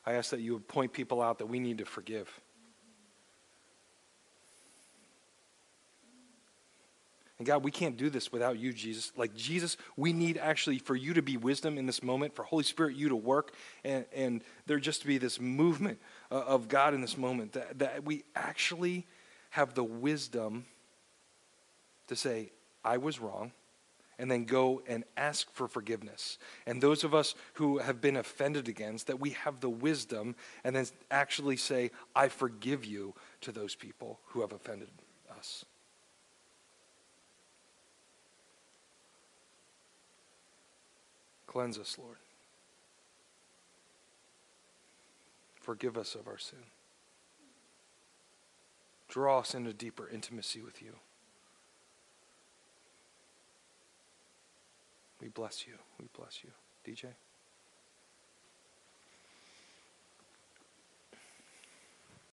I 0.04 0.12
ask 0.12 0.30
that 0.30 0.40
you 0.40 0.52
would 0.52 0.68
point 0.68 0.92
people 0.92 1.20
out 1.20 1.38
that 1.38 1.46
we 1.46 1.58
need 1.58 1.78
to 1.78 1.84
forgive. 1.84 2.28
And 7.38 7.46
God, 7.46 7.64
we 7.64 7.70
can't 7.70 7.98
do 7.98 8.08
this 8.08 8.32
without 8.32 8.58
you, 8.58 8.72
Jesus. 8.72 9.12
Like 9.16 9.34
Jesus, 9.34 9.76
we 9.96 10.12
need 10.12 10.38
actually 10.38 10.78
for 10.78 10.96
you 10.96 11.12
to 11.14 11.22
be 11.22 11.36
wisdom 11.36 11.76
in 11.76 11.84
this 11.84 12.02
moment, 12.02 12.34
for 12.34 12.44
Holy 12.44 12.64
Spirit, 12.64 12.96
you 12.96 13.10
to 13.10 13.16
work, 13.16 13.52
and, 13.84 14.06
and 14.14 14.42
there 14.66 14.78
just 14.78 15.02
to 15.02 15.06
be 15.06 15.18
this 15.18 15.38
movement 15.38 15.98
uh, 16.30 16.36
of 16.36 16.68
God 16.68 16.94
in 16.94 17.02
this 17.02 17.18
moment 17.18 17.52
that, 17.52 17.78
that 17.80 18.04
we 18.04 18.24
actually 18.34 19.06
have 19.50 19.74
the 19.74 19.84
wisdom 19.84 20.64
to 22.06 22.16
say, 22.16 22.52
I 22.82 22.96
was 22.96 23.18
wrong, 23.20 23.52
and 24.18 24.30
then 24.30 24.44
go 24.44 24.82
and 24.86 25.04
ask 25.16 25.50
for 25.52 25.68
forgiveness. 25.68 26.38
And 26.66 26.80
those 26.80 27.04
of 27.04 27.14
us 27.14 27.34
who 27.54 27.78
have 27.78 28.00
been 28.00 28.16
offended 28.16 28.68
against, 28.68 29.06
that 29.08 29.20
we 29.20 29.30
have 29.30 29.60
the 29.60 29.68
wisdom 29.68 30.34
and 30.64 30.74
then 30.74 30.86
actually 31.10 31.56
say, 31.56 31.90
I 32.14 32.28
forgive 32.28 32.84
you 32.84 33.14
to 33.42 33.52
those 33.52 33.74
people 33.74 34.20
who 34.28 34.40
have 34.40 34.52
offended 34.52 34.88
us. 35.36 35.64
Cleanse 41.46 41.78
us, 41.78 41.96
Lord. 41.98 42.16
Forgive 45.60 45.96
us 45.96 46.14
of 46.14 46.28
our 46.28 46.38
sin. 46.38 46.58
Draw 49.08 49.38
us 49.40 49.54
into 49.54 49.72
deeper 49.72 50.08
intimacy 50.08 50.60
with 50.60 50.82
you. 50.82 50.92
We 55.20 55.28
bless 55.28 55.66
you. 55.66 55.74
We 55.98 56.06
bless 56.16 56.44
you. 56.44 56.50
DJ? 56.86 57.14